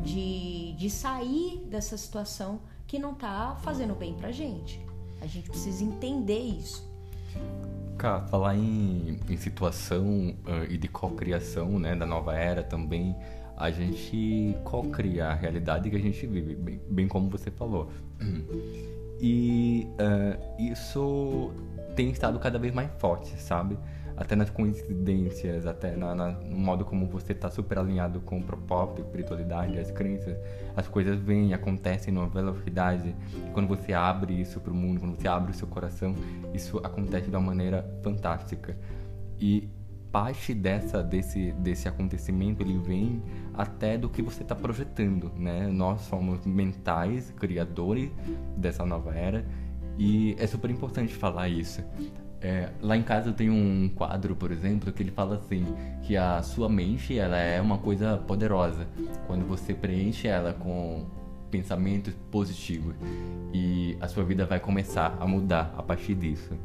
de, 0.00 0.72
de 0.72 0.90
sair 0.90 1.64
dessa 1.70 1.96
situação 1.96 2.60
que 2.90 2.98
não 2.98 3.14
tá 3.14 3.56
fazendo 3.62 3.94
bem 3.94 4.14
pra 4.14 4.32
gente. 4.32 4.84
A 5.20 5.26
gente 5.26 5.48
precisa 5.48 5.84
entender 5.84 6.40
isso. 6.40 6.84
Cá, 7.96 8.22
falar 8.22 8.56
em, 8.56 9.20
em 9.28 9.36
situação 9.36 10.34
uh, 10.44 10.64
e 10.68 10.76
de 10.76 10.88
cocriação 10.88 11.78
né, 11.78 11.94
da 11.94 12.04
nova 12.04 12.34
era 12.34 12.64
também 12.64 13.14
a 13.56 13.70
gente 13.70 14.56
co-cria 14.64 15.28
a 15.28 15.34
realidade 15.34 15.88
que 15.88 15.94
a 15.94 16.00
gente 16.00 16.26
vive, 16.26 16.56
bem, 16.56 16.80
bem 16.90 17.06
como 17.06 17.30
você 17.30 17.48
falou. 17.48 17.92
E 19.20 19.86
uh, 19.92 20.60
isso 20.60 21.52
tem 21.94 22.10
estado 22.10 22.40
cada 22.40 22.58
vez 22.58 22.74
mais 22.74 22.90
forte, 22.98 23.40
sabe? 23.40 23.78
Até 24.20 24.36
nas 24.36 24.50
coincidências, 24.50 25.64
até 25.66 25.96
na, 25.96 26.14
na, 26.14 26.28
no 26.32 26.58
modo 26.58 26.84
como 26.84 27.06
você 27.06 27.32
está 27.32 27.48
super 27.50 27.78
alinhado 27.78 28.20
com 28.20 28.38
o 28.38 28.42
propósito, 28.42 29.00
a 29.00 29.04
espiritualidade, 29.06 29.78
as 29.78 29.90
crenças, 29.90 30.36
as 30.76 30.86
coisas 30.86 31.18
vêm, 31.18 31.54
acontecem 31.54 32.12
numa 32.12 32.28
velocidade. 32.28 33.16
Quando 33.54 33.66
você 33.66 33.94
abre 33.94 34.38
isso 34.38 34.60
para 34.60 34.72
o 34.72 34.76
mundo, 34.76 35.00
quando 35.00 35.16
você 35.16 35.26
abre 35.26 35.52
o 35.52 35.54
seu 35.54 35.66
coração, 35.66 36.14
isso 36.52 36.76
acontece 36.84 37.30
de 37.30 37.34
uma 37.34 37.40
maneira 37.40 37.82
fantástica. 38.02 38.76
E 39.40 39.70
parte 40.12 40.52
dessa 40.52 41.02
desse 41.02 41.52
desse 41.52 41.88
acontecimento 41.88 42.62
ele 42.62 42.76
vem 42.78 43.22
até 43.54 43.96
do 43.96 44.08
que 44.08 44.20
você 44.20 44.42
está 44.42 44.54
projetando, 44.54 45.32
né? 45.34 45.66
Nós 45.68 46.02
somos 46.02 46.44
mentais, 46.44 47.30
criadores 47.38 48.10
dessa 48.54 48.84
nova 48.84 49.14
era 49.14 49.46
e 49.98 50.34
é 50.38 50.46
super 50.46 50.70
importante 50.70 51.14
falar 51.14 51.48
isso. 51.48 51.82
É, 52.42 52.70
lá 52.80 52.96
em 52.96 53.02
casa 53.02 53.28
eu 53.28 53.34
tenho 53.34 53.52
um 53.52 53.90
quadro, 53.94 54.34
por 54.34 54.50
exemplo, 54.50 54.90
que 54.92 55.02
ele 55.02 55.10
fala 55.10 55.36
assim 55.36 55.64
que 56.02 56.16
a 56.16 56.42
sua 56.42 56.68
mente 56.68 57.18
ela 57.18 57.36
é 57.36 57.60
uma 57.60 57.76
coisa 57.76 58.16
poderosa 58.16 58.86
quando 59.26 59.46
você 59.46 59.74
preenche 59.74 60.26
ela 60.26 60.54
com 60.54 61.04
pensamentos 61.50 62.14
positivos 62.30 62.94
e 63.52 63.96
a 64.00 64.08
sua 64.08 64.24
vida 64.24 64.46
vai 64.46 64.58
começar 64.58 65.16
a 65.20 65.26
mudar 65.26 65.74
a 65.76 65.82
partir 65.82 66.14
disso. 66.14 66.56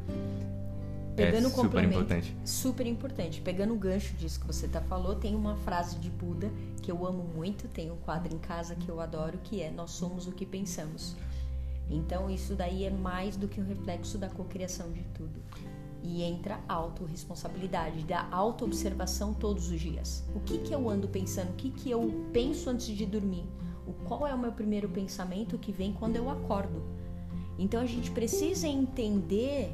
Pegando 1.16 1.48
é 1.48 1.50
super 1.50 1.84
importante. 1.84 2.36
Super 2.44 2.88
importante. 2.88 3.42
Pegando 3.42 3.74
o 3.74 3.78
gancho 3.78 4.14
disso 4.16 4.40
que 4.40 4.46
você 4.46 4.68
tá 4.68 4.82
falou, 4.82 5.16
tem 5.16 5.34
uma 5.34 5.56
frase 5.58 5.98
de 5.98 6.10
Buda 6.10 6.52
que 6.82 6.92
eu 6.92 7.06
amo 7.06 7.24
muito, 7.24 7.68
tem 7.70 7.90
um 7.90 7.96
quadro 7.96 8.34
em 8.34 8.38
casa 8.38 8.76
que 8.76 8.90
eu 8.90 9.00
adoro, 9.00 9.40
que 9.44 9.62
é 9.62 9.72
Nós 9.72 9.92
somos 9.92 10.28
o 10.28 10.32
que 10.32 10.46
pensamos. 10.46 11.16
Então 11.90 12.30
isso 12.30 12.56
daí 12.56 12.84
é 12.86 12.90
mais 12.90 13.38
do 13.38 13.48
que 13.48 13.62
um 13.62 13.66
reflexo 13.66 14.18
da 14.18 14.30
cocriação 14.30 14.92
de 14.92 15.04
tudo. 15.14 15.42
E 16.02 16.22
entra 16.24 16.60
a 16.68 16.74
autorresponsabilidade, 16.74 18.04
da 18.04 18.28
autoobservação 18.30 19.34
todos 19.34 19.70
os 19.70 19.80
dias. 19.80 20.24
O 20.36 20.40
que 20.40 20.60
que 20.60 20.74
eu 20.74 20.90
ando 20.90 21.08
pensando? 21.08 21.50
O 21.52 21.56
que 21.56 21.72
que 21.72 21.90
eu 21.90 22.30
penso 22.32 22.70
antes 22.70 22.88
de 22.88 23.06
dormir? 23.06 23.46
O 23.88 23.94
qual 24.06 24.28
é 24.28 24.34
o 24.34 24.38
meu 24.38 24.52
primeiro 24.52 24.90
pensamento 24.90 25.58
que 25.58 25.72
vem 25.72 25.94
quando 25.94 26.16
eu 26.16 26.30
acordo? 26.30 26.84
Então 27.58 27.82
a 27.82 27.86
gente 27.86 28.12
precisa 28.12 28.68
entender 28.68 29.74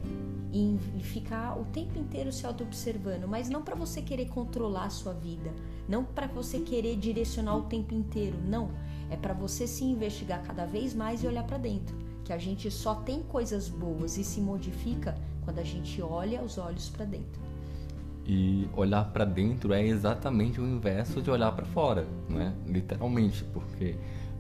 e 0.54 0.78
ficar 1.02 1.58
o 1.58 1.66
tempo 1.66 1.98
inteiro 1.98 2.32
se 2.32 2.46
auto-observando, 2.46 3.28
mas 3.28 3.50
não 3.50 3.62
para 3.62 3.74
você 3.74 4.02
querer 4.02 4.28
controlar 4.28 4.86
a 4.86 4.90
sua 4.90 5.14
vida, 5.14 5.52
não 5.88 6.04
para 6.04 6.28
você 6.28 6.60
querer 6.60 6.98
direcionar 6.98 7.56
o 7.56 7.64
tempo 7.64 7.94
inteiro, 7.94 8.38
não. 8.46 8.70
É 9.10 9.16
para 9.16 9.34
você 9.34 9.66
se 9.66 9.84
investigar 9.84 10.44
cada 10.44 10.66
vez 10.66 10.94
mais 10.94 11.24
e 11.24 11.28
olhar 11.28 11.46
para 11.46 11.58
dentro, 11.58 11.98
que 12.24 12.34
a 12.34 12.38
gente 12.38 12.70
só 12.70 12.96
tem 12.96 13.22
coisas 13.24 13.68
boas 13.70 14.18
e 14.18 14.24
se 14.24 14.40
modifica 14.40 15.16
quando 15.44 15.60
a 15.60 15.64
gente 15.64 16.02
olha 16.02 16.42
os 16.42 16.58
olhos 16.58 16.90
para 16.90 17.06
dentro. 17.06 17.42
E 18.26 18.70
olhar 18.76 19.06
para 19.12 19.26
dentro 19.26 19.74
é 19.74 19.86
exatamente 19.86 20.62
o 20.62 20.66
inverso 20.68 21.22
de 21.22 21.32
olhar 21.32 21.52
para 21.54 21.66
fora, 21.66 22.06
né? 22.30 22.54
Literalmente, 22.68 23.44
porque 23.46 23.96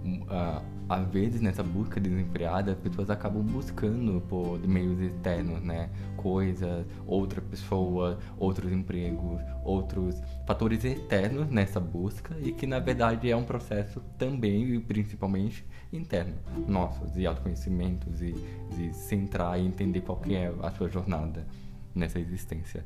uh, 0.05 0.63
às 0.93 1.07
vezes 1.07 1.39
nessa 1.41 1.63
busca 1.63 1.99
desenfreada 1.99 2.73
as 2.73 2.77
pessoas 2.77 3.09
acabam 3.09 3.41
buscando 3.41 4.21
por 4.27 4.59
meios 4.67 4.99
externos, 4.99 5.61
né? 5.61 5.89
Coisas, 6.17 6.85
outra 7.07 7.41
pessoa, 7.41 8.19
outros 8.37 8.71
empregos, 8.71 9.41
outros 9.63 10.21
fatores 10.45 10.83
externos 10.83 11.49
nessa 11.49 11.79
busca 11.79 12.35
e 12.41 12.51
que 12.51 12.67
na 12.67 12.79
verdade 12.79 13.31
é 13.31 13.35
um 13.35 13.43
processo 13.43 14.01
também 14.17 14.75
e 14.75 14.79
principalmente 14.79 15.65
interno, 15.93 16.35
nosso, 16.67 17.05
de 17.07 17.25
autoconhecimentos 17.25 18.21
e 18.21 18.33
de 18.75 18.93
centrar 18.93 19.59
e 19.59 19.65
entender 19.65 20.01
qual 20.01 20.17
que 20.17 20.35
é 20.35 20.53
a 20.61 20.71
sua 20.71 20.89
jornada 20.89 21.47
nessa 21.95 22.19
existência 22.19 22.85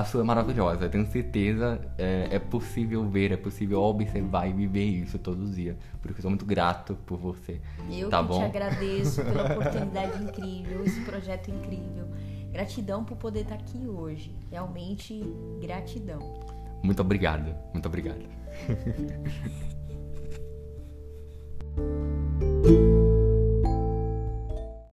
a 0.00 0.04
sua 0.04 0.22
é 0.22 0.24
maravilhosa. 0.24 0.86
Eu 0.86 0.90
tenho 0.90 1.06
certeza, 1.06 1.80
é, 1.96 2.28
é, 2.32 2.38
possível 2.38 3.08
ver, 3.08 3.32
é 3.32 3.36
possível 3.36 3.80
observar 3.82 4.48
e 4.48 4.52
viver 4.52 4.84
isso 4.84 5.18
todos 5.18 5.50
os 5.50 5.56
dias. 5.56 5.76
Porque 6.00 6.18
eu 6.18 6.22
sou 6.22 6.30
muito 6.30 6.46
grato 6.46 6.96
por 7.06 7.18
você. 7.18 7.60
Eu 7.90 8.08
tá 8.08 8.22
que 8.22 8.28
bom? 8.28 8.38
te 8.38 8.44
agradeço 8.44 9.22
pela 9.22 9.52
oportunidade 9.52 10.22
incrível, 10.22 10.84
esse 10.84 11.00
projeto 11.02 11.50
incrível. 11.50 12.08
Gratidão 12.50 13.04
por 13.04 13.16
poder 13.16 13.42
estar 13.42 13.54
aqui 13.54 13.86
hoje. 13.86 14.34
Realmente, 14.50 15.22
gratidão. 15.60 16.40
Muito 16.82 17.00
obrigado, 17.00 17.54
muito 17.72 17.86
obrigado. 17.86 18.24